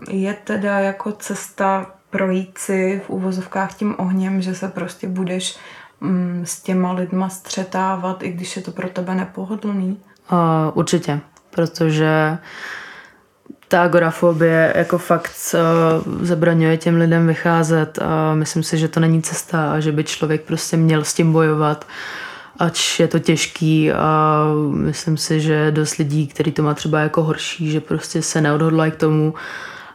je 0.10 0.34
teda 0.34 0.80
jako 0.80 1.12
cesta 1.12 1.92
projít 2.10 2.58
si 2.58 3.02
v 3.06 3.10
úvozovkách 3.10 3.74
tím 3.74 3.96
ohněm, 3.98 4.42
že 4.42 4.56
se 4.56 4.68
prostě 4.68 5.08
budeš 5.08 5.58
mm, 6.02 6.42
s 6.46 6.62
těma 6.62 6.92
lidma 6.92 7.30
střetávat, 7.30 8.24
i 8.24 8.32
když 8.32 8.56
je 8.56 8.62
to 8.62 8.72
pro 8.72 8.90
tebe 8.90 9.16
nepohodlný? 9.16 10.00
Uh, 10.32 10.38
určitě, 10.74 11.20
protože 11.50 12.38
ta 13.72 13.84
agorafobie 13.84 14.74
jako 14.76 14.98
fakt 14.98 15.32
uh, 15.54 16.26
zabraňuje 16.26 16.78
těm 16.78 16.96
lidem 16.96 17.28
vycházet 17.28 18.00
a 18.02 18.36
myslím 18.36 18.64
si, 18.64 18.78
že 18.78 18.88
to 18.88 19.00
není 19.00 19.22
cesta 19.22 19.72
a 19.72 19.80
že 19.80 19.92
by 19.92 20.04
člověk 20.04 20.42
prostě 20.42 20.78
měl 20.78 21.04
s 21.04 21.14
tím 21.14 21.32
bojovat 21.32 21.86
ač 22.60 23.00
je 23.00 23.08
to 23.08 23.20
těžký 23.20 23.92
a 23.92 24.44
myslím 24.72 25.18
si, 25.18 25.42
že 25.42 25.72
dost 25.72 25.98
lidí, 25.98 26.28
který 26.28 26.52
to 26.52 26.64
má 26.64 26.74
třeba 26.74 27.00
jako 27.00 27.24
horší, 27.24 27.72
že 27.72 27.82
prostě 27.82 28.22
se 28.22 28.42
neodhodlají 28.42 28.92
k 28.92 28.96
tomu, 28.96 29.34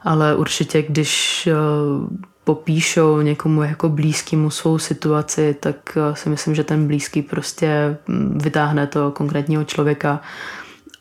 ale 0.02 0.36
určitě, 0.36 0.82
když 0.82 1.48
uh, 1.52 2.08
popíšou 2.44 3.20
někomu 3.20 3.62
jako 3.62 3.88
blízkému 3.88 4.50
svou 4.50 4.78
situaci, 4.78 5.56
tak 5.60 5.76
uh, 5.96 6.14
si 6.14 6.28
myslím, 6.28 6.54
že 6.54 6.64
ten 6.64 6.86
blízký 6.86 7.22
prostě 7.22 7.96
mm, 8.06 8.38
vytáhne 8.42 8.86
toho 8.86 9.10
konkrétního 9.10 9.64
člověka 9.64 10.20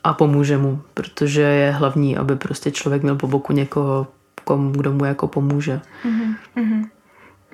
a 0.06 0.13
pomůže 0.13 0.58
mu, 0.58 0.82
protože 0.94 1.41
je 1.41 1.72
hlavní, 1.72 2.18
aby 2.18 2.36
prostě 2.36 2.72
člověk 2.72 3.04
měl 3.04 3.15
po 3.15 3.28
boku 3.28 3.54
někoho, 3.54 4.08
komu, 4.44 4.72
kdo 4.72 4.94
mu 4.94 5.06
jako 5.06 5.28
pomůže. 5.28 5.82
Mm-hmm. 6.06 6.89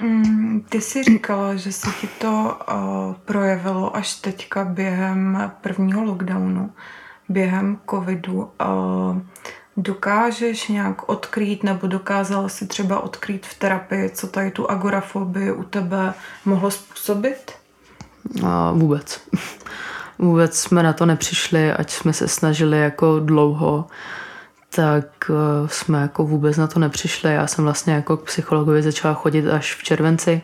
Mm, 0.02 0.66
ty 0.70 0.82
jsi 0.82 1.04
říkala, 1.04 1.56
že 1.56 1.72
se 1.72 1.90
ti 2.02 2.08
to 2.08 2.58
uh, 2.72 3.14
projevilo 3.26 3.96
až 3.96 4.16
teďka 4.16 4.66
během 4.66 5.52
prvního 5.62 6.04
lockdownu, 6.04 6.72
během 7.30 7.78
covidu. 7.90 8.38
Uh, 8.38 9.22
dokážeš 9.78 10.68
nějak 10.68 11.10
odkrýt 11.10 11.64
nebo 11.64 11.88
dokázala 11.88 12.50
si 12.50 12.68
třeba 12.68 13.00
odkrýt 13.00 13.46
v 13.46 13.60
terapii, 13.60 14.10
co 14.10 14.28
tady 14.28 14.52
tu 14.52 14.72
agorafobii 14.72 15.52
u 15.52 15.64
tebe 15.64 16.14
mohlo 16.46 16.72
způsobit? 16.72 17.52
Uh, 18.44 18.50
vůbec 18.74 19.22
vůbec 20.22 20.60
jsme 20.60 20.84
na 20.84 20.94
to 20.94 21.06
nepřišli, 21.06 21.72
ať 21.72 21.92
jsme 21.92 22.14
se 22.14 22.28
snažili 22.28 22.80
jako 22.80 23.20
dlouho, 23.20 23.86
tak 24.76 25.06
eh, 25.30 25.68
jsme 25.68 26.02
jako 26.02 26.26
vůbec 26.26 26.58
na 26.58 26.68
to 26.68 26.80
nepřišli. 26.80 27.34
Já 27.34 27.48
jsem 27.48 27.64
vlastně 27.64 27.94
jako 27.94 28.18
k 28.18 28.24
psychologovi 28.24 28.82
začala 28.82 29.14
chodit 29.14 29.48
až 29.48 29.76
v 29.76 29.84
červenci 29.84 30.42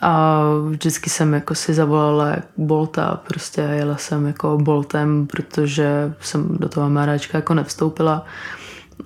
a 0.00 0.42
vždycky 0.68 1.10
jsem 1.10 1.34
jako 1.34 1.54
si 1.54 1.74
zavolala 1.74 2.36
Bolta, 2.56 3.20
prostě 3.26 3.60
jela 3.60 3.96
jsem 3.96 4.26
jako 4.26 4.58
Boltem, 4.58 5.26
protože 5.26 6.14
jsem 6.20 6.48
do 6.58 6.68
toho 6.68 6.90
MRAčka 6.90 7.38
jako 7.38 7.54
nevstoupila. 7.54 8.24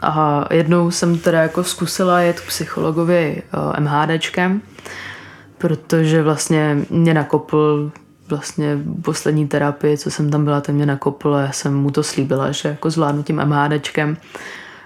A 0.01 0.45
jednou 0.51 0.91
jsem 0.91 1.19
teda 1.19 1.43
jako 1.43 1.65
zkusila 1.65 2.21
jet 2.21 2.41
k 2.41 2.47
psychologovi 2.47 3.43
eh, 3.77 3.81
MHDčkem, 3.81 4.63
protože 5.59 6.23
vlastně 6.23 6.79
mě 6.91 7.15
nakopl 7.15 7.91
vlastně 8.29 8.79
poslední 9.03 9.49
terapii, 9.49 9.99
co 9.99 10.11
jsem 10.11 10.31
tam 10.31 10.45
byla, 10.45 10.61
ten 10.61 10.75
mě 10.75 10.87
nakopl 10.87 11.35
a 11.35 11.41
já 11.41 11.53
jsem 11.53 11.77
mu 11.77 11.91
to 11.91 12.03
slíbila, 12.03 12.53
že 12.53 12.69
jako 12.69 12.91
zvládnu 12.91 13.23
tím 13.23 13.43
MHDčkem. 13.45 14.17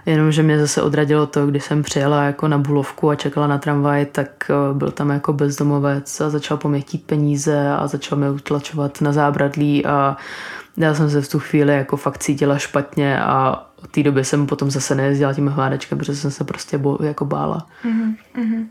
Jenomže 0.06 0.42
mě 0.42 0.58
zase 0.58 0.82
odradilo 0.82 1.26
to, 1.26 1.46
když 1.46 1.64
jsem 1.64 1.82
přijela 1.82 2.22
jako 2.22 2.48
na 2.48 2.58
Bulovku 2.58 3.10
a 3.10 3.14
čekala 3.14 3.46
na 3.46 3.58
tramvaj, 3.58 4.06
tak 4.06 4.50
eh, 4.50 4.74
byl 4.74 4.90
tam 4.90 5.10
jako 5.10 5.32
bezdomovec 5.32 6.20
a 6.20 6.30
začal 6.30 6.56
po 6.56 6.68
mě 6.68 6.80
chtít 6.80 7.04
peníze 7.04 7.70
a 7.70 7.86
začal 7.86 8.18
mě 8.18 8.30
utlačovat 8.30 9.00
na 9.00 9.12
zábradlí 9.12 9.86
a 9.86 10.16
já 10.76 10.94
jsem 10.94 11.10
se 11.10 11.22
v 11.22 11.28
tu 11.28 11.38
chvíli 11.38 11.74
jako 11.74 11.96
fakt 11.96 12.18
cítila 12.18 12.58
špatně 12.58 13.20
a 13.20 13.66
od 13.82 13.90
té 13.90 14.02
doby 14.02 14.24
jsem 14.24 14.46
potom 14.46 14.70
zase 14.70 14.94
nejezdila 14.94 15.34
tím 15.34 15.46
hvádečkem, 15.46 15.98
protože 15.98 16.16
jsem 16.16 16.30
se 16.30 16.44
prostě 16.44 16.78
bo, 16.78 16.98
jako 17.00 17.24
bála. 17.24 17.66
Mm-hmm. 17.84 18.66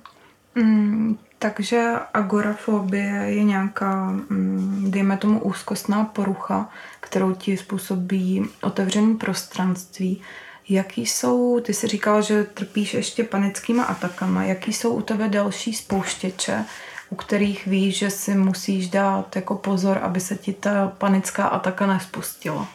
Mm, 0.56 1.18
takže 1.40 1.94
agorafobie 2.14 3.24
je 3.28 3.44
nějaká, 3.44 4.06
mm, 4.06 4.86
dejme 4.92 5.18
tomu, 5.18 5.40
úzkostná 5.40 6.04
porucha, 6.04 6.70
kterou 7.00 7.34
ti 7.34 7.58
způsobí 7.58 8.46
otevřený 8.62 9.16
prostranství. 9.16 10.22
Jaký 10.70 11.06
jsou, 11.06 11.60
ty 11.60 11.74
jsi 11.74 11.88
říkala, 11.88 12.22
že 12.22 12.44
trpíš 12.44 12.94
ještě 12.94 13.24
panickýma 13.24 13.84
atakama, 13.84 14.44
jaký 14.44 14.74
jsou 14.74 14.94
u 14.94 15.02
tebe 15.02 15.28
další 15.28 15.74
spouštěče, 15.74 16.66
u 17.10 17.16
kterých 17.16 17.66
víš, 17.66 17.98
že 17.98 18.10
si 18.10 18.36
musíš 18.36 18.90
dát 18.90 19.36
jako 19.36 19.56
pozor, 19.56 20.00
aby 20.02 20.20
se 20.20 20.36
ti 20.36 20.54
ta 20.54 20.88
panická 20.98 21.48
ataka 21.48 21.88
nespustila? 21.88 22.68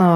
Uh, 0.00 0.06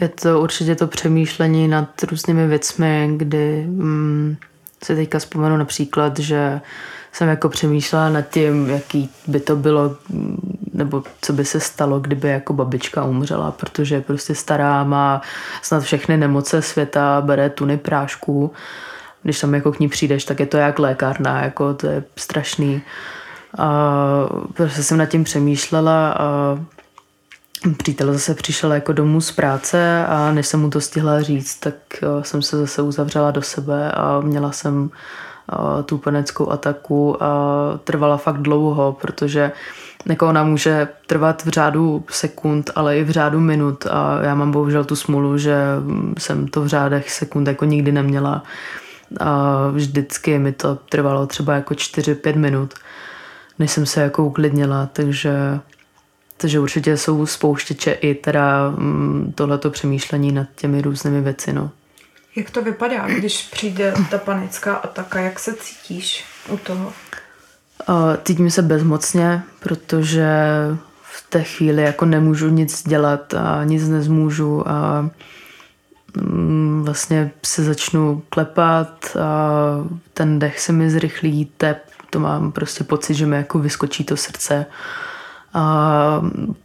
je 0.00 0.08
to 0.08 0.40
určitě 0.40 0.74
to 0.74 0.86
přemýšlení 0.86 1.68
nad 1.68 2.02
různými 2.02 2.46
věcmi, 2.46 3.10
kdy 3.16 3.64
mm, 3.66 4.36
si 4.84 4.96
teďka 4.96 5.18
vzpomenu 5.18 5.56
například, 5.56 6.18
že 6.18 6.60
jsem 7.14 7.28
jako 7.28 7.48
přemýšlela 7.48 8.08
nad 8.08 8.22
tím, 8.22 8.70
jaký 8.70 9.10
by 9.26 9.40
to 9.40 9.56
bylo, 9.56 9.96
nebo 10.72 11.02
co 11.20 11.32
by 11.32 11.44
se 11.44 11.60
stalo, 11.60 12.00
kdyby 12.00 12.28
jako 12.28 12.52
babička 12.52 13.04
umřela, 13.04 13.50
protože 13.50 13.94
je 13.94 14.00
prostě 14.00 14.34
stará, 14.34 14.84
má 14.84 15.22
snad 15.62 15.82
všechny 15.82 16.16
nemoce 16.16 16.62
světa, 16.62 17.20
bere 17.20 17.50
tuny 17.50 17.76
prášků. 17.76 18.52
Když 19.22 19.40
tam 19.40 19.54
jako 19.54 19.72
k 19.72 19.80
ní 19.80 19.88
přijdeš, 19.88 20.24
tak 20.24 20.40
je 20.40 20.46
to 20.46 20.56
jak 20.56 20.78
lékárna, 20.78 21.42
jako 21.42 21.74
to 21.74 21.86
je 21.86 22.04
strašný. 22.16 22.82
A 23.58 23.68
prostě 24.54 24.82
jsem 24.82 24.98
nad 24.98 25.06
tím 25.06 25.24
přemýšlela 25.24 26.12
a 26.12 26.58
přítel 27.78 28.12
zase 28.12 28.34
přišel 28.34 28.72
jako 28.72 28.92
domů 28.92 29.20
z 29.20 29.32
práce 29.32 30.06
a 30.06 30.32
než 30.32 30.46
jsem 30.46 30.60
mu 30.60 30.70
to 30.70 30.80
stihla 30.80 31.22
říct, 31.22 31.56
tak 31.56 31.74
jsem 32.22 32.42
se 32.42 32.56
zase 32.56 32.82
uzavřela 32.82 33.30
do 33.30 33.42
sebe 33.42 33.92
a 33.92 34.20
měla 34.20 34.52
jsem 34.52 34.90
tu 35.84 35.98
paneckou 35.98 36.50
ataku 36.50 37.22
a 37.22 37.28
trvala 37.84 38.16
fakt 38.16 38.42
dlouho, 38.42 38.96
protože 39.00 39.52
jako 40.06 40.28
ona 40.28 40.44
může 40.44 40.88
trvat 41.06 41.44
v 41.44 41.48
řádu 41.48 42.04
sekund, 42.10 42.70
ale 42.74 42.98
i 42.98 43.04
v 43.04 43.10
řádu 43.10 43.40
minut. 43.40 43.86
A 43.90 44.18
já 44.22 44.34
mám 44.34 44.50
bohužel 44.50 44.84
tu 44.84 44.96
smůlu, 44.96 45.38
že 45.38 45.56
jsem 46.18 46.48
to 46.48 46.60
v 46.60 46.66
řádech 46.66 47.10
sekund 47.10 47.46
jako 47.46 47.64
nikdy 47.64 47.92
neměla. 47.92 48.42
A 49.20 49.56
vždycky 49.72 50.38
mi 50.38 50.52
to 50.52 50.78
trvalo 50.88 51.26
třeba 51.26 51.54
jako 51.54 51.74
4-5 51.74 52.36
minut, 52.36 52.74
než 53.58 53.70
jsem 53.70 53.86
se 53.86 54.00
jako 54.00 54.24
uklidnila, 54.24 54.88
takže 54.92 55.60
takže 56.36 56.60
určitě 56.60 56.96
jsou 56.96 57.26
spouštěče 57.26 57.92
i 57.92 58.14
teda 58.14 58.70
mm, 58.70 59.32
tohleto 59.34 59.70
přemýšlení 59.70 60.32
nad 60.32 60.46
těmi 60.56 60.82
různými 60.82 61.20
věci, 61.20 61.52
no. 61.52 61.70
Jak 62.36 62.50
to 62.50 62.62
vypadá, 62.62 63.06
když 63.08 63.48
přijde 63.52 63.94
ta 64.10 64.18
panická 64.18 64.74
ataka? 64.74 65.20
Jak 65.20 65.38
se 65.38 65.54
cítíš 65.54 66.24
u 66.48 66.56
toho? 66.56 66.92
Cítím 68.24 68.50
se 68.50 68.62
bezmocně, 68.62 69.42
protože 69.60 70.28
v 71.02 71.30
té 71.30 71.42
chvíli 71.42 71.82
jako 71.82 72.04
nemůžu 72.04 72.48
nic 72.48 72.82
dělat 72.88 73.34
a 73.34 73.64
nic 73.64 73.88
nezmůžu 73.88 74.68
a 74.68 75.10
mm, 76.16 76.82
vlastně 76.84 77.30
se 77.46 77.64
začnu 77.64 78.22
klepat 78.28 79.16
a 79.16 79.48
ten 80.14 80.38
dech 80.38 80.60
se 80.60 80.72
mi 80.72 80.90
zrychlí, 80.90 81.44
tep, 81.56 81.78
to 82.10 82.20
mám 82.20 82.52
prostě 82.52 82.84
pocit, 82.84 83.14
že 83.14 83.26
mi 83.26 83.36
jako 83.36 83.58
vyskočí 83.58 84.04
to 84.04 84.16
srdce 84.16 84.66
a 85.54 86.20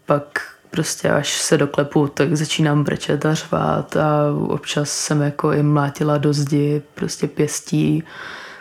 pak 0.05 0.41
prostě 0.69 1.09
až 1.09 1.41
se 1.41 1.57
doklepu, 1.57 2.07
tak 2.07 2.35
začínám 2.35 2.83
brečet 2.83 3.25
a 3.25 3.33
řvát 3.33 3.97
a 3.97 4.07
občas 4.47 4.89
jsem 4.89 5.21
jako 5.21 5.51
i 5.51 5.63
mlátila 5.63 6.17
do 6.17 6.33
zdi, 6.33 6.81
prostě 6.95 7.27
pěstí, 7.27 8.03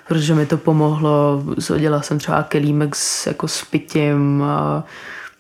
protože 0.08 0.34
mi 0.34 0.46
to 0.46 0.56
pomohlo. 0.56 1.42
Zhodila 1.56 2.02
jsem 2.02 2.18
třeba 2.18 2.42
kelímek 2.42 2.96
s, 2.96 3.26
jako 3.26 3.48
s 3.48 3.64
pitím 3.64 4.42
a 4.42 4.84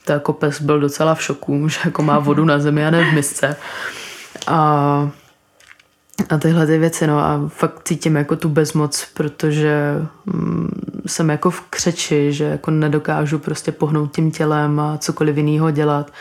to 0.04 0.12
jako 0.12 0.32
pes 0.32 0.60
byl 0.60 0.80
docela 0.80 1.14
v 1.14 1.22
šoku, 1.22 1.68
že 1.68 1.78
jako 1.84 2.02
má 2.02 2.18
vodu 2.18 2.44
na 2.44 2.58
zemi 2.58 2.86
a 2.86 2.90
ne 2.90 3.10
v 3.10 3.14
misce. 3.14 3.56
A 4.46 5.10
a 6.30 6.38
tyhle 6.38 6.66
ty 6.66 6.78
věci, 6.78 7.06
no 7.06 7.18
a 7.18 7.40
fakt 7.48 7.80
cítím 7.84 8.16
jako 8.16 8.36
tu 8.36 8.48
bezmoc, 8.48 9.06
protože 9.14 9.94
mm, 10.26 10.68
jsem 11.06 11.30
jako 11.30 11.50
v 11.50 11.60
křeči, 11.60 12.32
že 12.32 12.44
jako 12.44 12.70
nedokážu 12.70 13.38
prostě 13.38 13.72
pohnout 13.72 14.14
tím 14.14 14.30
tělem 14.30 14.80
a 14.80 14.98
cokoliv 14.98 15.36
jiného 15.36 15.70
dělat. 15.70 16.12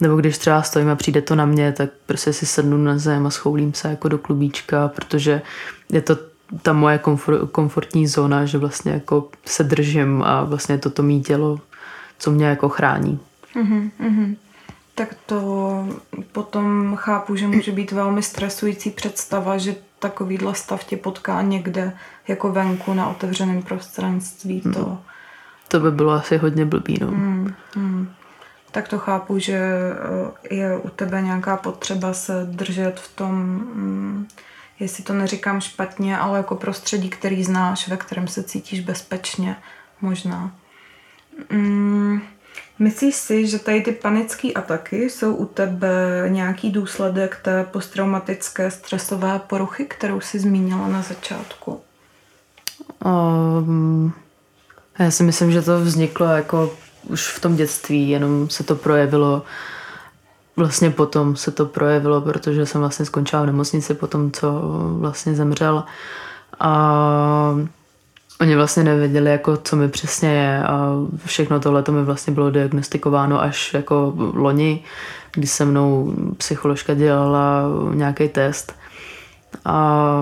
Nebo 0.00 0.16
když 0.16 0.38
třeba 0.38 0.62
stojím 0.62 0.88
a 0.88 0.96
přijde 0.96 1.22
to 1.22 1.34
na 1.34 1.46
mě, 1.46 1.72
tak 1.72 1.90
prostě 2.06 2.32
si 2.32 2.46
sednu 2.46 2.76
na 2.76 2.98
zem 2.98 3.26
a 3.26 3.30
schoulím 3.30 3.74
se 3.74 3.88
jako 3.88 4.08
do 4.08 4.18
klubíčka, 4.18 4.88
protože 4.88 5.42
je 5.88 6.02
to 6.02 6.16
ta 6.62 6.72
moje 6.72 6.98
komfort, 6.98 7.50
komfortní 7.50 8.06
zóna, 8.06 8.44
že 8.44 8.58
vlastně 8.58 8.92
jako 8.92 9.28
se 9.44 9.64
držím 9.64 10.22
a 10.22 10.44
vlastně 10.44 10.78
toto 10.78 11.02
mý 11.02 11.22
tělo, 11.22 11.60
co 12.18 12.30
mě 12.30 12.46
jako 12.46 12.68
chrání. 12.68 13.20
Mm-hmm, 13.54 13.90
mm-hmm 14.00 14.36
tak 14.96 15.16
to 15.26 15.88
potom 16.32 16.96
chápu, 16.96 17.36
že 17.36 17.46
může 17.46 17.72
být 17.72 17.92
velmi 17.92 18.22
stresující 18.22 18.90
představa, 18.90 19.58
že 19.58 19.74
takovýhle 19.98 20.54
stav 20.54 20.84
tě 20.84 20.96
potká 20.96 21.42
někde 21.42 21.92
jako 22.28 22.52
venku 22.52 22.94
na 22.94 23.08
otevřeném 23.08 23.62
prostranství. 23.62 24.60
To, 24.60 24.84
hmm. 24.84 24.98
to 25.68 25.80
by 25.80 25.90
bylo 25.90 26.12
asi 26.12 26.36
hodně 26.36 26.64
blbý. 26.64 26.98
No. 27.00 27.06
Hmm, 27.06 27.54
hmm. 27.74 28.08
Tak 28.76 28.88
to 28.88 28.98
chápu, 28.98 29.38
že 29.38 29.56
eh, 30.50 30.54
je 30.54 30.76
u 30.76 30.88
tebe 30.88 31.22
nějaká 31.22 31.56
potřeba 31.56 32.12
se 32.12 32.46
držet 32.50 33.00
v 33.00 33.16
tom, 33.16 33.32
hmm, 33.74 34.28
jestli 34.80 35.04
to 35.04 35.12
neříkám 35.12 35.60
špatně, 35.60 36.18
ale 36.18 36.38
jako 36.38 36.56
prostředí, 36.56 37.08
který 37.08 37.44
znáš, 37.44 37.88
ve 37.88 37.96
kterém 37.96 38.28
se 38.28 38.42
cítíš 38.42 38.80
bezpečně 38.80 39.56
možná. 40.00 40.54
Hmm. 41.50 42.20
Myslíš 42.78 43.14
si, 43.14 43.46
že 43.46 43.58
tady 43.58 43.80
ty 43.80 43.92
panické 43.92 44.52
ataky 44.52 45.10
jsou 45.10 45.34
u 45.34 45.46
tebe 45.46 46.24
nějaký 46.28 46.70
důsledek 46.70 47.40
té 47.42 47.64
posttraumatické 47.64 48.70
stresové 48.70 49.38
poruchy, 49.38 49.84
kterou 49.84 50.20
jsi 50.20 50.38
zmínila 50.38 50.88
na 50.88 51.02
začátku? 51.02 51.80
Um, 53.04 54.12
já 54.98 55.10
si 55.10 55.22
myslím, 55.22 55.52
že 55.52 55.62
to 55.62 55.80
vzniklo 55.80 56.26
jako 56.26 56.85
už 57.06 57.28
v 57.28 57.40
tom 57.40 57.56
dětství, 57.56 58.10
jenom 58.10 58.50
se 58.50 58.64
to 58.64 58.74
projevilo 58.74 59.42
vlastně 60.56 60.90
potom 60.90 61.36
se 61.36 61.50
to 61.50 61.66
projevilo, 61.66 62.20
protože 62.20 62.66
jsem 62.66 62.80
vlastně 62.80 63.06
skončila 63.06 63.42
v 63.42 63.46
nemocnici 63.46 63.94
po 63.94 64.06
tom, 64.06 64.32
co 64.32 64.62
vlastně 64.98 65.34
zemřel. 65.34 65.84
A 66.60 67.56
Oni 68.40 68.56
vlastně 68.56 68.84
nevěděli, 68.84 69.30
jako, 69.30 69.56
co 69.56 69.76
mi 69.76 69.88
přesně 69.88 70.28
je 70.28 70.62
a 70.62 70.90
všechno 71.24 71.60
tohle 71.60 71.82
to 71.82 71.92
mi 71.92 72.04
vlastně 72.04 72.32
bylo 72.32 72.50
diagnostikováno 72.50 73.42
až 73.42 73.74
jako 73.74 74.12
loni, 74.16 74.84
kdy 75.32 75.46
se 75.46 75.64
mnou 75.64 76.14
psycholožka 76.36 76.94
dělala 76.94 77.62
nějaký 77.94 78.28
test. 78.28 78.74
A, 79.64 80.16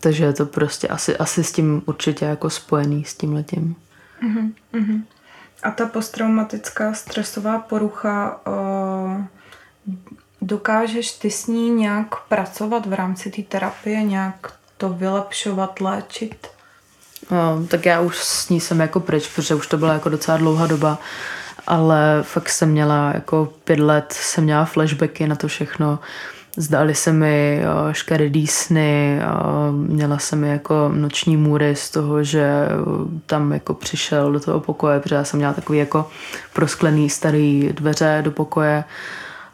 takže 0.00 0.24
je 0.24 0.32
to 0.32 0.46
prostě 0.46 0.88
asi, 0.88 1.16
asi 1.16 1.44
s 1.44 1.52
tím 1.52 1.82
určitě 1.86 2.24
jako 2.24 2.50
spojený 2.50 3.04
s 3.04 3.14
tím 3.14 3.32
letím. 3.32 3.76
Uh-huh. 4.22 5.02
A 5.62 5.70
ta 5.70 5.86
posttraumatická 5.86 6.94
stresová 6.94 7.58
porucha, 7.58 8.40
uh, 8.46 9.24
dokážeš 10.40 11.12
ty 11.12 11.30
s 11.30 11.46
ní 11.46 11.70
nějak 11.70 12.20
pracovat 12.28 12.86
v 12.86 12.92
rámci 12.92 13.30
té 13.30 13.42
terapie, 13.42 14.02
nějak 14.02 14.52
to 14.76 14.88
vylepšovat, 14.88 15.80
léčit? 15.80 16.46
No, 17.30 17.66
tak 17.66 17.86
já 17.86 18.00
už 18.00 18.18
s 18.18 18.48
ní 18.48 18.60
jsem 18.60 18.80
jako 18.80 19.00
pryč, 19.00 19.28
protože 19.34 19.54
už 19.54 19.66
to 19.66 19.78
byla 19.78 19.92
jako 19.92 20.08
docela 20.08 20.36
dlouhá 20.36 20.66
doba, 20.66 20.98
ale 21.66 22.22
fakt 22.22 22.48
jsem 22.48 22.70
měla 22.70 23.12
jako 23.14 23.52
pět 23.64 23.80
let, 23.80 24.12
jsem 24.12 24.44
měla 24.44 24.64
flashbacky 24.64 25.26
na 25.26 25.36
to 25.36 25.48
všechno. 25.48 25.98
Zdali 26.56 26.94
se 26.94 27.12
mi 27.12 27.62
škaredý 27.92 28.46
sny, 28.46 29.20
měla 29.70 30.18
jsem 30.18 30.44
jako 30.44 30.90
noční 30.94 31.36
můry 31.36 31.76
z 31.76 31.90
toho, 31.90 32.24
že 32.24 32.68
tam 33.26 33.52
jako 33.52 33.74
přišel 33.74 34.32
do 34.32 34.40
toho 34.40 34.60
pokoje, 34.60 35.00
protože 35.00 35.14
já 35.14 35.24
jsem 35.24 35.38
měla 35.38 35.52
takový 35.52 35.78
jako 35.78 36.08
prosklený 36.52 37.10
starý 37.10 37.72
dveře 37.72 38.20
do 38.24 38.30
pokoje 38.30 38.84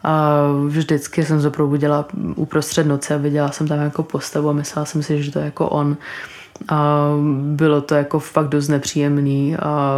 a 0.03 0.41
vždycky 0.67 1.25
jsem 1.25 1.41
se 1.41 1.49
probudila 1.49 2.05
uprostřed 2.35 2.87
noci 2.87 3.13
a 3.13 3.17
viděla 3.17 3.51
jsem 3.51 3.67
tam 3.67 3.79
jako 3.79 4.03
postavu 4.03 4.49
a 4.49 4.53
myslela 4.53 4.85
jsem 4.85 5.03
si, 5.03 5.23
že 5.23 5.31
to 5.31 5.39
je 5.39 5.45
jako 5.45 5.69
on. 5.69 5.97
A 6.69 7.09
bylo 7.41 7.81
to 7.81 7.95
jako 7.95 8.19
fakt 8.19 8.47
dost 8.47 8.67
nepříjemný 8.67 9.55
a 9.55 9.91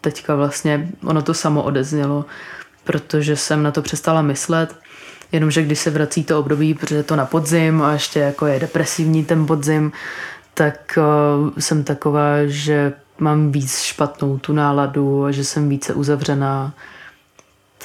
teďka 0.00 0.34
vlastně 0.34 0.88
ono 1.04 1.22
to 1.22 1.34
samo 1.34 1.62
odeznělo, 1.62 2.24
protože 2.84 3.36
jsem 3.36 3.62
na 3.62 3.70
to 3.70 3.82
přestala 3.82 4.22
myslet, 4.22 4.76
jenomže 5.32 5.62
když 5.62 5.78
se 5.78 5.90
vrací 5.90 6.24
to 6.24 6.38
období, 6.38 6.74
protože 6.74 6.96
je 6.96 7.02
to 7.02 7.16
na 7.16 7.26
podzim 7.26 7.82
a 7.82 7.92
ještě 7.92 8.20
jako 8.20 8.46
je 8.46 8.60
depresivní 8.60 9.24
ten 9.24 9.46
podzim, 9.46 9.92
tak 10.54 10.98
uh, 10.98 11.50
jsem 11.58 11.84
taková, 11.84 12.46
že 12.46 12.92
mám 13.18 13.52
víc 13.52 13.78
špatnou 13.80 14.38
tu 14.38 14.52
náladu 14.52 15.24
a 15.24 15.30
že 15.30 15.44
jsem 15.44 15.68
více 15.68 15.94
uzavřená 15.94 16.74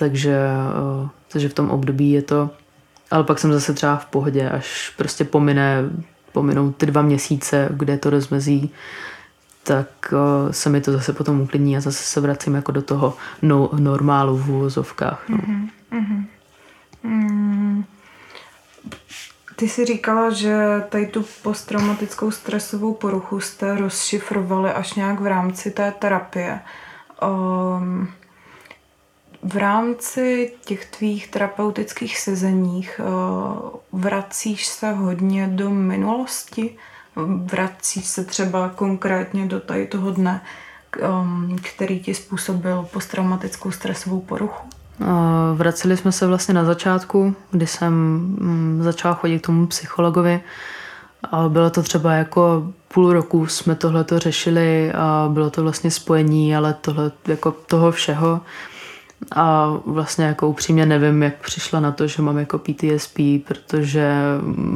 takže, 0.01 0.37
eh, 0.37 1.09
takže 1.31 1.49
v 1.49 1.53
tom 1.53 1.69
období 1.69 2.11
je 2.11 2.21
to, 2.21 2.49
ale 3.11 3.23
pak 3.23 3.39
jsem 3.39 3.53
zase 3.53 3.73
třeba 3.73 3.95
v 3.95 4.05
pohodě, 4.05 4.49
až 4.49 4.93
prostě 4.97 5.23
pomine, 5.23 5.83
pominou 6.31 6.71
ty 6.71 6.85
dva 6.85 7.01
měsíce, 7.01 7.69
kde 7.71 7.97
to 7.97 8.09
rozmezí, 8.09 8.71
tak 9.63 9.87
uh, 10.13 10.51
se 10.51 10.69
mi 10.69 10.81
to 10.81 10.91
zase 10.91 11.13
potom 11.13 11.41
uklidní 11.41 11.77
a 11.77 11.81
zase 11.81 12.03
se 12.03 12.21
vracím 12.21 12.55
jako 12.55 12.71
do 12.71 12.81
toho 12.81 13.13
no, 13.41 13.69
normálu 13.79 14.37
v 14.37 14.49
úvozovkách. 14.49 15.23
No. 15.29 15.37
Mm-hmm. 15.37 16.25
Mm. 17.03 17.85
Ty 19.55 19.69
jsi 19.69 19.85
říkala, 19.85 20.29
že 20.29 20.83
tady 20.89 21.05
tu 21.07 21.25
posttraumatickou 21.41 22.31
stresovou 22.31 22.93
poruchu 22.93 23.39
jste 23.39 23.75
rozšifrovali 23.75 24.71
až 24.71 24.93
nějak 24.93 25.19
v 25.19 25.25
rámci 25.25 25.71
té 25.71 25.91
terapie. 25.91 26.59
Um, 27.21 28.07
v 29.43 29.57
rámci 29.57 30.53
těch 30.65 30.85
tvých 30.85 31.27
terapeutických 31.27 32.19
sezeních 32.19 33.01
uh, 33.03 33.99
vracíš 34.01 34.65
se 34.65 34.91
hodně 34.91 35.47
do 35.47 35.69
minulosti? 35.69 36.77
Vracíš 37.45 38.05
se 38.05 38.25
třeba 38.25 38.69
konkrétně 38.69 39.45
do 39.45 39.59
tady 39.59 39.87
toho 39.87 40.11
dne, 40.11 40.41
um, 41.09 41.55
který 41.63 41.99
ti 41.99 42.13
způsobil 42.13 42.89
posttraumatickou 42.93 43.71
stresovou 43.71 44.21
poruchu? 44.21 44.80
Vraceli 45.53 45.97
jsme 45.97 46.11
se 46.11 46.27
vlastně 46.27 46.53
na 46.53 46.65
začátku, 46.65 47.35
kdy 47.51 47.67
jsem 47.67 47.93
mm, 47.93 48.79
začala 48.83 49.13
chodit 49.13 49.39
k 49.39 49.45
tomu 49.45 49.67
psychologovi. 49.67 50.41
Bylo 51.47 51.69
to 51.69 51.83
třeba 51.83 52.13
jako 52.13 52.73
půl 52.93 53.13
roku 53.13 53.47
jsme 53.47 53.75
tohle 53.75 54.03
to 54.03 54.19
řešili 54.19 54.91
a 54.93 55.29
bylo 55.33 55.49
to 55.49 55.63
vlastně 55.63 55.91
spojení, 55.91 56.55
ale 56.55 56.73
tohle 56.73 57.11
jako 57.27 57.51
toho 57.51 57.91
všeho 57.91 58.41
a 59.35 59.73
vlastně 59.85 60.25
jako 60.25 60.47
upřímně 60.47 60.85
nevím, 60.85 61.23
jak 61.23 61.35
přišla 61.35 61.79
na 61.79 61.91
to, 61.91 62.07
že 62.07 62.21
mám 62.21 62.37
jako 62.37 62.57
PTSP, 62.57 63.19
protože 63.47 64.11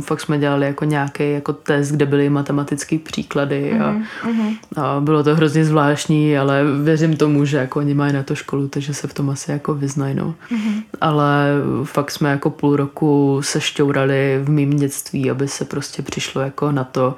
fakt 0.01 0.21
jsme 0.21 0.39
dělali 0.39 0.65
jako 0.65 0.86
nějaký 0.86 1.31
jako 1.31 1.53
test, 1.53 1.91
kde 1.91 2.05
byly 2.05 2.29
matematické 2.29 2.99
příklady 2.99 3.79
a, 3.79 3.93
mm-hmm. 3.93 4.58
a 4.75 4.99
bylo 4.99 5.23
to 5.23 5.36
hrozně 5.36 5.65
zvláštní, 5.65 6.38
ale 6.38 6.63
věřím 6.84 7.17
tomu, 7.17 7.45
že 7.45 7.58
jako 7.58 7.79
oni 7.79 7.93
mají 7.93 8.13
na 8.13 8.23
to 8.23 8.36
školu, 8.36 8.67
takže 8.67 8.93
se 8.93 9.08
v 9.08 9.13
tom 9.13 9.29
asi 9.29 9.51
jako 9.51 9.73
vyznají, 9.73 10.15
no. 10.15 10.36
Mm-hmm. 10.51 10.84
Ale 11.01 11.47
fakt 11.84 12.12
jsme 12.12 12.29
jako 12.29 12.49
půl 12.49 12.75
roku 12.75 13.39
se 13.43 13.62
šťourali 13.62 14.41
v 14.43 14.49
mým 14.49 14.69
dětství, 14.69 15.31
aby 15.31 15.47
se 15.47 15.65
prostě 15.65 16.01
přišlo 16.01 16.41
jako 16.41 16.71
na 16.71 16.84
to, 16.84 17.15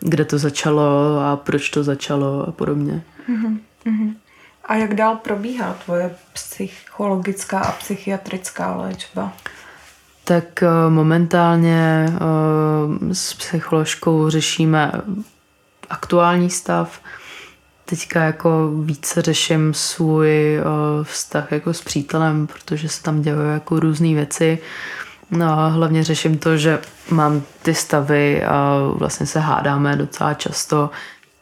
kde 0.00 0.24
to 0.24 0.38
začalo 0.38 1.20
a 1.20 1.36
proč 1.36 1.70
to 1.70 1.82
začalo 1.84 2.48
a 2.48 2.52
podobně. 2.52 3.02
Mm-hmm. 3.30 4.14
A 4.66 4.74
jak 4.74 4.94
dál 4.94 5.16
probíhá 5.16 5.76
tvoje 5.84 6.14
psychologická 6.32 7.60
a 7.60 7.72
psychiatrická 7.72 8.76
léčba? 8.76 9.32
Tak 10.24 10.62
eh, 10.62 10.68
momentálně 10.88 12.06
eh, 12.08 13.14
s 13.14 13.34
psycholožkou 13.34 14.30
řešíme 14.30 14.92
aktuální 15.90 16.50
stav. 16.50 17.00
Teďka 17.84 18.22
jako 18.22 18.70
více 18.82 19.22
řeším 19.22 19.74
svůj 19.74 20.56
eh, 20.58 20.62
vztah 21.02 21.52
jako 21.52 21.74
s 21.74 21.82
přítelem, 21.82 22.46
protože 22.46 22.88
se 22.88 23.02
tam 23.02 23.22
dělají 23.22 23.52
jako 23.52 23.80
různé 23.80 24.14
věci. 24.14 24.58
No 25.30 25.58
a 25.58 25.68
hlavně 25.68 26.04
řeším 26.04 26.38
to, 26.38 26.56
že 26.56 26.78
mám 27.10 27.42
ty 27.62 27.74
stavy 27.74 28.44
a 28.44 28.78
vlastně 28.94 29.26
se 29.26 29.40
hádáme 29.40 29.96
docela 29.96 30.34
často. 30.34 30.90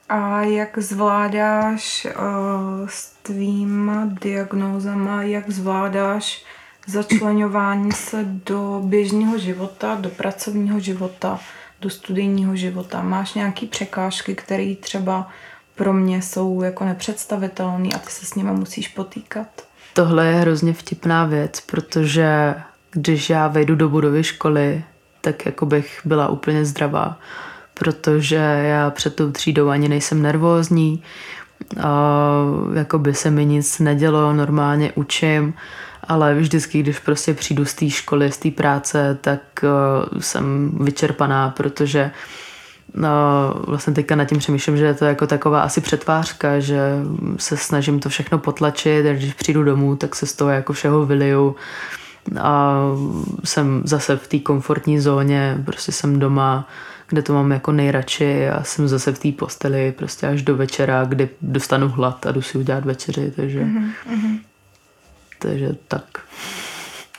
A 0.09 0.43
jak 0.43 0.79
zvládáš 0.79 2.07
uh, 2.07 2.88
s 2.88 3.12
tvýma 3.23 4.09
diagnózama, 4.23 5.23
jak 5.23 5.51
zvládáš 5.51 6.45
začlenování 6.87 7.93
se 7.93 8.25
do 8.25 8.81
běžného 8.85 9.38
života, 9.38 9.95
do 10.01 10.09
pracovního 10.09 10.81
života, 10.81 11.40
do 11.81 11.90
studijního 11.90 12.57
života? 12.57 13.03
Máš 13.03 13.35
nějaké 13.35 13.67
překážky, 13.67 14.35
které 14.35 14.75
třeba 14.75 15.29
pro 15.75 15.93
mě 15.93 16.23
jsou 16.23 16.62
jako 16.62 16.85
nepředstavitelné 16.85 17.88
a 17.95 17.99
ty 17.99 18.11
se 18.11 18.27
s 18.27 18.35
nimi 18.35 18.53
musíš 18.53 18.88
potýkat? 18.88 19.47
Tohle 19.95 20.27
je 20.27 20.35
hrozně 20.35 20.73
vtipná 20.73 21.25
věc, 21.25 21.61
protože 21.61 22.55
když 22.90 23.31
já 23.31 23.49
vejdu 23.49 23.75
do 23.75 23.88
budovy 23.88 24.25
školy, 24.25 24.85
tak 25.21 25.47
jako 25.47 25.67
bych 25.67 26.01
byla 26.05 26.29
úplně 26.29 26.64
zdravá, 26.64 27.19
protože 27.75 28.37
já 28.65 28.91
před 28.91 29.15
tou 29.15 29.31
třídou 29.31 29.69
ani 29.69 29.89
nejsem 29.89 30.23
nervózní, 30.23 31.03
jako 32.75 32.99
by 32.99 33.15
se 33.15 33.31
mi 33.31 33.45
nic 33.45 33.79
nedělo, 33.79 34.33
normálně 34.33 34.93
učím, 34.95 35.55
ale 36.09 36.35
vždycky, 36.35 36.81
když 36.81 36.99
prostě 36.99 37.35
přijdu 37.35 37.65
z 37.65 37.75
té 37.75 37.91
školy, 37.91 38.33
z 38.33 38.37
té 38.39 38.51
práce, 38.51 39.19
tak 39.21 39.41
uh, 39.63 40.21
jsem 40.21 40.71
vyčerpaná, 40.81 41.51
protože 41.51 42.11
no, 42.95 43.11
vlastně 43.67 43.93
teďka 43.93 44.17
nad 44.17 44.25
tím 44.25 44.39
přemýšlím, 44.39 44.77
že 44.77 44.85
je 44.85 44.95
to 44.95 45.05
jako 45.05 45.27
taková 45.27 45.61
asi 45.63 45.81
přetvářka, 45.81 46.61
že 46.61 46.81
se 47.37 47.57
snažím 47.57 48.01
to 48.01 48.09
všechno 48.09 48.39
potlačit 48.39 49.07
když 49.07 49.35
přijdu 49.35 49.65
domů, 49.65 49.97
tak 49.97 50.15
se 50.15 50.27
z 50.27 50.33
toho 50.33 50.51
jako 50.51 50.73
všeho 50.73 51.07
vyliju. 51.07 51.57
A 52.41 52.81
jsem 53.45 53.83
zase 53.85 54.17
v 54.17 54.29
té 54.29 54.39
komfortní 54.39 55.01
zóně, 55.01 55.59
prostě 55.65 55.93
jsem 55.93 56.19
doma, 56.19 56.69
kde 57.14 57.22
to 57.22 57.35
mám 57.35 57.53
jako 57.53 57.72
nejradši 57.72 58.48
a 58.48 58.64
jsem 58.64 58.88
zase 58.88 59.12
v 59.12 59.18
té 59.18 59.33
posteli 59.33 59.92
prostě 59.92 60.27
až 60.27 60.42
do 60.42 60.57
večera, 60.57 61.05
kdy 61.05 61.29
dostanu 61.42 61.88
hlad 61.88 62.27
a 62.27 62.33
jdu 62.33 62.42
si 62.42 62.59
udělat 62.59 62.85
večeři, 62.85 63.33
takže 63.37 63.61
mm-hmm. 63.61 64.38
takže 65.38 65.77
tak. 65.88 66.05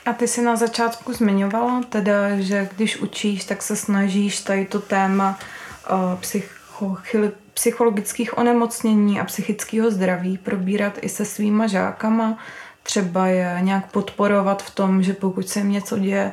A 0.06 0.12
ty 0.12 0.28
jsi 0.28 0.42
na 0.42 0.56
začátku 0.56 1.12
zmiňovala 1.12 1.82
teda, 1.88 2.40
že 2.40 2.68
když 2.76 2.96
učíš, 2.96 3.44
tak 3.44 3.62
se 3.62 3.76
snažíš 3.76 4.40
tady 4.40 4.64
to 4.64 4.80
téma 4.80 5.38
uh, 5.90 6.20
psycho, 6.20 6.96
psychologických 7.54 8.38
onemocnění 8.38 9.20
a 9.20 9.24
psychického 9.24 9.90
zdraví 9.90 10.38
probírat 10.38 10.98
i 11.00 11.08
se 11.08 11.24
svýma 11.24 11.66
žákama, 11.66 12.38
třeba 12.82 13.26
je 13.26 13.58
nějak 13.60 13.90
podporovat 13.90 14.62
v 14.62 14.74
tom, 14.74 15.02
že 15.02 15.12
pokud 15.12 15.48
se 15.48 15.58
jim 15.58 15.70
něco 15.70 15.98
děje, 15.98 16.32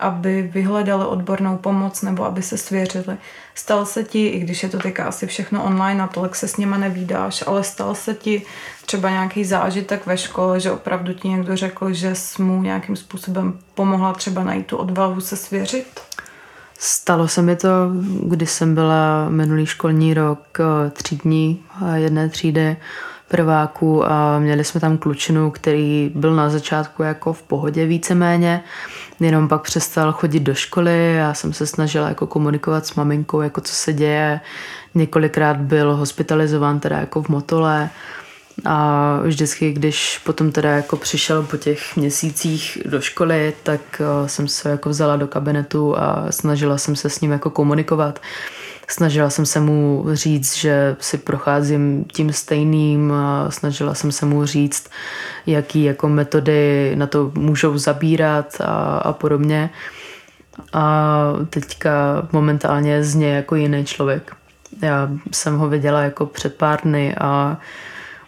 aby 0.00 0.50
vyhledali 0.52 1.04
odbornou 1.06 1.56
pomoc 1.56 2.02
nebo 2.02 2.24
aby 2.24 2.42
se 2.42 2.58
svěřili. 2.58 3.16
Stal 3.54 3.86
se 3.86 4.04
ti, 4.04 4.26
i 4.26 4.40
když 4.40 4.62
je 4.62 4.68
to 4.68 4.78
teďka 4.78 5.04
asi 5.04 5.26
všechno 5.26 5.64
online 5.64 6.02
a 6.02 6.06
tolik 6.06 6.34
se 6.34 6.48
s 6.48 6.56
nima 6.56 6.78
nevídáš, 6.78 7.44
ale 7.46 7.64
stal 7.64 7.94
se 7.94 8.14
ti 8.14 8.42
třeba 8.86 9.10
nějaký 9.10 9.44
zážitek 9.44 10.06
ve 10.06 10.18
škole, 10.18 10.60
že 10.60 10.70
opravdu 10.70 11.12
ti 11.12 11.28
někdo 11.28 11.56
řekl, 11.56 11.92
že 11.92 12.14
jsi 12.14 12.42
mu 12.42 12.62
nějakým 12.62 12.96
způsobem 12.96 13.58
pomohla 13.74 14.12
třeba 14.12 14.44
najít 14.44 14.66
tu 14.66 14.76
odvahu 14.76 15.20
se 15.20 15.36
svěřit? 15.36 16.00
Stalo 16.78 17.28
se 17.28 17.42
mi 17.42 17.56
to, 17.56 17.68
když 18.22 18.50
jsem 18.50 18.74
byla 18.74 19.28
minulý 19.28 19.66
školní 19.66 20.14
rok 20.14 20.58
eh, 20.60 20.90
třídní 20.90 21.64
jedné 21.94 22.28
třídy 22.28 22.76
prváků 23.28 24.06
a 24.06 24.38
měli 24.38 24.64
jsme 24.64 24.80
tam 24.80 24.98
klučinu, 24.98 25.50
který 25.50 26.12
byl 26.14 26.34
na 26.34 26.50
začátku 26.50 27.02
jako 27.02 27.32
v 27.32 27.42
pohodě 27.42 27.86
víceméně, 27.86 28.62
jenom 29.20 29.48
pak 29.48 29.62
přestal 29.62 30.12
chodit 30.12 30.40
do 30.40 30.54
školy, 30.54 31.14
já 31.14 31.34
jsem 31.34 31.52
se 31.52 31.66
snažila 31.66 32.08
jako 32.08 32.26
komunikovat 32.26 32.86
s 32.86 32.94
maminkou, 32.94 33.40
jako 33.40 33.60
co 33.60 33.74
se 33.74 33.92
děje, 33.92 34.40
několikrát 34.94 35.56
byl 35.56 35.96
hospitalizován 35.96 36.80
teda 36.80 36.98
jako 36.98 37.22
v 37.22 37.28
motole 37.28 37.90
a 38.64 39.18
vždycky, 39.22 39.72
když 39.72 40.20
potom 40.24 40.52
teda 40.52 40.70
jako 40.70 40.96
přišel 40.96 41.42
po 41.42 41.56
těch 41.56 41.96
měsících 41.96 42.78
do 42.84 43.00
školy, 43.00 43.54
tak 43.62 43.80
eh, 44.00 44.28
jsem 44.28 44.48
se 44.48 44.70
jako 44.70 44.88
vzala 44.88 45.16
do 45.16 45.26
kabinetu 45.26 45.98
a 45.98 46.26
snažila 46.30 46.78
jsem 46.78 46.96
se 46.96 47.10
s 47.10 47.20
ním 47.20 47.32
jako 47.32 47.50
komunikovat. 47.50 48.20
Snažila 48.88 49.30
jsem 49.30 49.46
se 49.46 49.60
mu 49.60 50.04
říct, 50.12 50.56
že 50.56 50.96
si 51.00 51.18
procházím 51.18 52.04
tím 52.12 52.32
stejným, 52.32 53.12
snažila 53.48 53.94
jsem 53.94 54.12
se 54.12 54.26
mu 54.26 54.44
říct, 54.44 54.90
jaký 55.46 55.84
jako 55.84 56.08
metody 56.08 56.92
na 56.96 57.06
to 57.06 57.32
můžou 57.34 57.78
zabírat 57.78 58.60
a, 58.60 58.98
a 58.98 59.12
podobně. 59.12 59.70
A 60.72 61.32
teďka 61.50 62.28
momentálně 62.32 63.04
zně 63.04 63.34
jako 63.34 63.54
jiný 63.54 63.84
člověk. 63.84 64.36
Já 64.82 65.10
jsem 65.32 65.58
ho 65.58 65.68
viděla 65.68 66.00
jako 66.00 66.26
před 66.26 66.54
pár 66.54 66.80
dny 66.82 67.14
a 67.20 67.58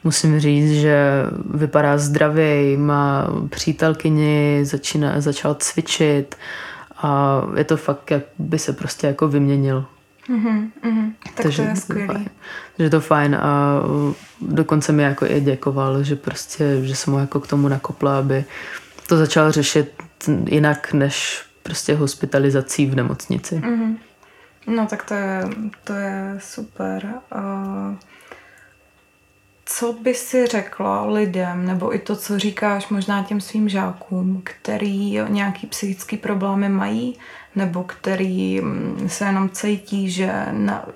musím 0.05 0.41
říct, 0.41 0.73
že 0.73 1.23
vypadá 1.55 1.99
zdravě, 1.99 2.79
má 2.79 3.27
přítelkyni, 3.51 4.61
začíná, 4.63 5.21
začal 5.21 5.55
cvičit 5.55 6.37
a 6.97 7.43
je 7.57 7.65
to 7.65 7.77
fakt, 7.77 8.11
jak 8.11 8.23
by 8.39 8.59
se 8.59 8.73
prostě 8.73 9.07
jako 9.07 9.29
vyměnil. 9.29 9.85
Mm-hmm, 10.29 10.71
mm-hmm. 10.85 11.13
Tak 11.25 11.43
Takže 11.43 11.63
to 11.63 11.69
je 11.69 11.77
skvělý. 11.77 12.29
Že 12.79 12.91
to 12.91 13.01
fajn 13.01 13.35
a 13.35 13.81
dokonce 14.41 14.93
mi 14.93 15.03
jako 15.03 15.27
i 15.27 15.41
děkoval, 15.41 16.03
že 16.03 16.17
prostě, 16.17 16.79
že 16.83 16.97
jsem 16.97 17.13
mu 17.13 17.19
jako 17.19 17.41
k 17.41 17.47
tomu 17.47 17.69
nakopla, 17.69 18.19
aby 18.19 18.45
to 19.07 19.17
začal 19.17 19.53
řešit 19.53 20.03
jinak 20.49 20.93
než 20.93 21.45
prostě 21.63 21.95
hospitalizací 21.95 22.87
v 22.87 22.95
nemocnici. 22.95 23.55
Mm-hmm. 23.55 23.97
No 24.67 24.87
tak 24.87 25.05
to 25.05 25.15
je, 25.15 25.45
to 25.85 25.93
je 25.93 26.35
super. 26.39 27.15
Uh, 27.35 27.95
co 29.69 29.93
by 29.93 30.15
si 30.15 30.47
řekla 30.47 31.07
lidem, 31.07 31.67
nebo 31.67 31.95
i 31.95 31.99
to, 31.99 32.17
co 32.17 32.39
říkáš 32.39 32.89
možná 32.89 33.23
těm 33.23 33.41
svým 33.41 33.69
žákům, 33.69 34.41
který 34.45 35.21
nějaký 35.29 35.67
psychický 35.67 36.17
problémy 36.17 36.69
mají, 36.69 37.19
nebo 37.55 37.85
který 37.85 38.61
mm, 38.61 39.09
se 39.09 39.25
jenom 39.25 39.51
cítí, 39.51 40.11
že 40.11 40.33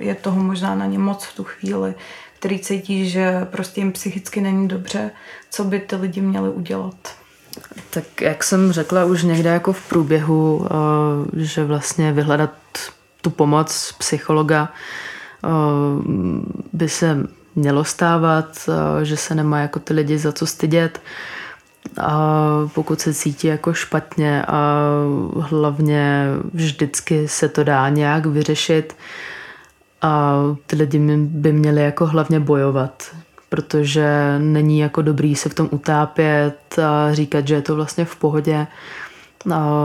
je 0.01 0.15
toho 0.15 0.43
možná 0.43 0.75
na 0.75 0.87
ně 0.87 0.99
moc 0.99 1.25
v 1.25 1.37
tu 1.37 1.45
chvíli, 1.45 1.95
který 2.39 2.59
cítí, 2.59 3.11
že 3.11 3.47
prostě 3.51 3.81
jim 3.81 3.93
psychicky 3.93 4.41
není 4.41 4.69
dobře, 4.69 5.11
co 5.51 5.65
by 5.65 5.81
ty 5.81 5.97
lidi 5.97 6.21
měli 6.21 6.51
udělat? 6.51 7.15
Tak 7.91 8.21
jak 8.21 8.45
jsem 8.45 8.73
řekla 8.73 9.05
už 9.05 9.23
někde 9.23 9.51
jako 9.51 9.73
v 9.73 9.89
průběhu, 9.89 10.67
eh, 10.67 11.43
že 11.43 11.65
vlastně 11.65 12.13
vyhledat 12.13 12.55
tu 13.21 13.31
pomoc 13.31 13.95
psychologa 13.99 14.69
eh, 15.45 15.49
by 16.73 16.89
se 16.89 17.27
mělo 17.61 17.85
stávat, 17.85 18.69
eh, 18.69 19.05
že 19.05 19.17
se 19.17 19.35
nemá 19.35 19.59
jako 19.61 19.79
ty 19.79 19.95
lidi 19.95 20.19
za 20.19 20.33
co 20.33 20.47
stydět 20.47 21.01
a 22.01 22.19
pokud 22.75 23.01
se 23.01 23.15
cítí 23.15 23.47
jako 23.47 23.73
špatně 23.73 24.45
a 24.49 24.85
hlavně 25.41 26.27
vždycky 26.55 27.29
se 27.29 27.49
to 27.49 27.65
dá 27.65 27.89
nějak 27.89 28.27
vyřešit 28.27 28.97
a 30.03 30.43
ty 30.67 30.77
lidi 30.77 30.99
by 31.17 31.53
měli 31.53 31.83
jako 31.83 32.07
hlavně 32.07 32.41
bojovat, 32.41 33.17
protože 33.49 34.39
není 34.39 34.79
jako 34.79 35.03
dobrý 35.03 35.37
se 35.37 35.49
v 35.49 35.55
tom 35.55 35.69
utápět 35.71 36.79
a 36.79 37.15
říkat, 37.15 37.49
že 37.49 37.55
je 37.55 37.63
to 37.63 37.77
vlastně 37.77 38.05
v 38.05 38.17
pohodě. 38.17 38.67
A 39.55 39.83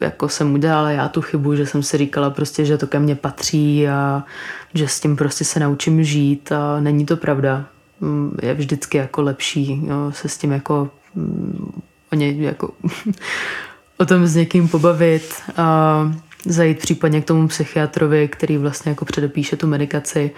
jako 0.00 0.28
jsem 0.28 0.54
udělala 0.54 0.90
já 0.90 1.08
tu 1.08 1.22
chybu, 1.22 1.54
že 1.54 1.66
jsem 1.66 1.82
si 1.82 1.98
říkala 1.98 2.30
prostě, 2.30 2.64
že 2.64 2.78
to 2.78 2.86
ke 2.86 2.98
mně 2.98 3.14
patří 3.14 3.88
a 3.88 4.24
že 4.74 4.88
s 4.88 5.00
tím 5.00 5.16
prostě 5.16 5.44
se 5.44 5.60
naučím 5.60 6.04
žít 6.04 6.52
a 6.52 6.80
není 6.80 7.06
to 7.06 7.16
pravda. 7.16 7.64
Je 8.42 8.54
vždycky 8.54 8.98
jako 8.98 9.22
lepší 9.22 9.86
jo, 9.86 10.12
se 10.12 10.28
s 10.28 10.38
tím 10.38 10.52
jako 10.52 10.90
o 12.12 12.14
něj 12.14 12.42
jako 12.42 12.72
o 13.98 14.06
tom 14.06 14.26
s 14.26 14.36
někým 14.36 14.68
pobavit 14.68 15.34
a 15.56 15.98
zajít 16.44 16.78
případně 16.78 17.20
k 17.20 17.24
tomu 17.24 17.48
psychiatrovi, 17.48 18.28
který 18.28 18.58
vlastně 18.58 18.90
jako 18.90 19.04
předepíše 19.04 19.56
tu 19.56 19.66
medikaci 19.66 20.30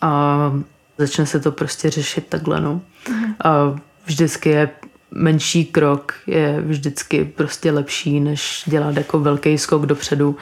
a 0.00 0.52
začne 0.98 1.26
se 1.26 1.40
to 1.40 1.52
prostě 1.52 1.90
řešit 1.90 2.26
takhle, 2.28 2.60
no. 2.60 2.80
Mhm. 3.10 3.34
A 3.44 3.76
vždycky 4.06 4.48
je 4.48 4.70
menší 5.10 5.64
krok 5.64 6.14
je 6.26 6.60
vždycky 6.60 7.24
prostě 7.24 7.72
lepší, 7.72 8.20
než 8.20 8.62
dělat 8.66 8.96
jako 8.96 9.20
velký 9.20 9.58
skok 9.58 9.86
dopředu 9.86 10.36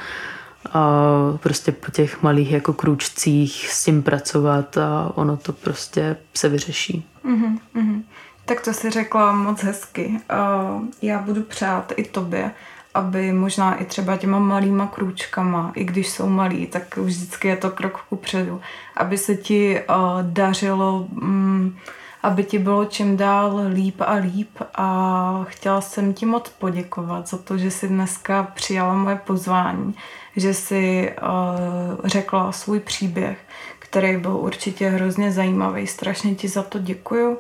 a 0.73 1.11
prostě 1.43 1.73
po 1.73 1.91
těch 1.91 2.23
malých 2.23 2.53
jako 2.53 2.73
krůčcích 2.73 3.69
s 3.71 3.85
tím 3.85 4.03
pracovat 4.03 4.77
a 4.77 5.13
ono 5.15 5.37
to 5.37 5.53
prostě 5.53 6.17
se 6.35 6.49
vyřeší. 6.49 7.07
Mm-hmm. 7.25 8.03
Tak 8.45 8.61
to 8.61 8.73
si 8.73 8.91
řekla 8.91 9.33
moc 9.33 9.63
hezky. 9.63 10.21
Já 11.03 11.19
budu 11.19 11.43
přát 11.43 11.93
i 11.97 12.05
tobě, 12.05 12.51
aby 12.95 13.33
možná 13.33 13.75
i 13.75 13.85
třeba 13.85 14.17
těma 14.17 14.39
malýma 14.39 14.87
krůčkama, 14.87 15.73
i 15.75 15.85
když 15.85 16.09
jsou 16.09 16.29
malý, 16.29 16.67
tak 16.67 16.97
vždycky 16.97 17.49
je 17.49 17.57
to 17.57 17.71
krok 17.71 18.01
kupředu, 18.09 18.61
aby 18.97 19.19
se 19.19 19.35
ti 19.35 19.81
dařilo, 20.23 21.07
mm, 21.13 21.77
aby 22.25 22.45
ti 22.45 22.59
bylo 22.59 22.85
čím 22.85 23.17
dál 23.17 23.61
líp 23.73 24.01
a 24.01 24.13
líp 24.13 24.51
a 24.75 25.45
chtěla 25.49 25.81
jsem 25.81 26.15
ti 26.15 26.27
moc 26.27 26.49
poděkovat 26.49 27.29
za 27.29 27.39
to, 27.39 27.59
že 27.59 27.71
jsi 27.71 27.89
dneska 27.89 28.43
přijala 28.55 28.95
moje 28.95 29.17
pozvání, 29.17 29.95
že 30.37 30.55
jsi 30.55 31.13
řekla 32.05 32.53
svůj 32.53 32.81
příběh, 32.81 33.39
který 33.79 34.17
byl 34.17 34.37
určitě 34.37 34.89
hrozně 34.89 35.33
zajímavý. 35.33 35.87
Strašně 35.87 36.35
ti 36.35 36.49
za 36.49 36.63
to 36.63 36.79
děkuju 36.79 37.39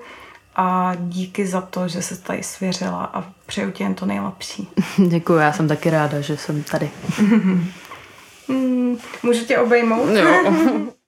a 0.56 0.92
díky 0.98 1.46
za 1.46 1.60
to, 1.60 1.88
že 1.88 2.02
se 2.02 2.22
tady 2.22 2.42
svěřila 2.42 3.04
a 3.04 3.24
přeju 3.46 3.70
ti 3.70 3.82
jen 3.82 3.94
to 3.94 4.06
nejlepší. 4.06 4.68
Děkuji, 5.08 5.36
já 5.36 5.52
jsem 5.52 5.68
taky 5.68 5.90
ráda, 5.90 6.20
že 6.20 6.36
jsem 6.36 6.62
tady. 6.62 6.90
Můžu 9.22 9.44
tě 9.46 9.58
obejmout? 9.58 10.08
Jo. 10.08 10.52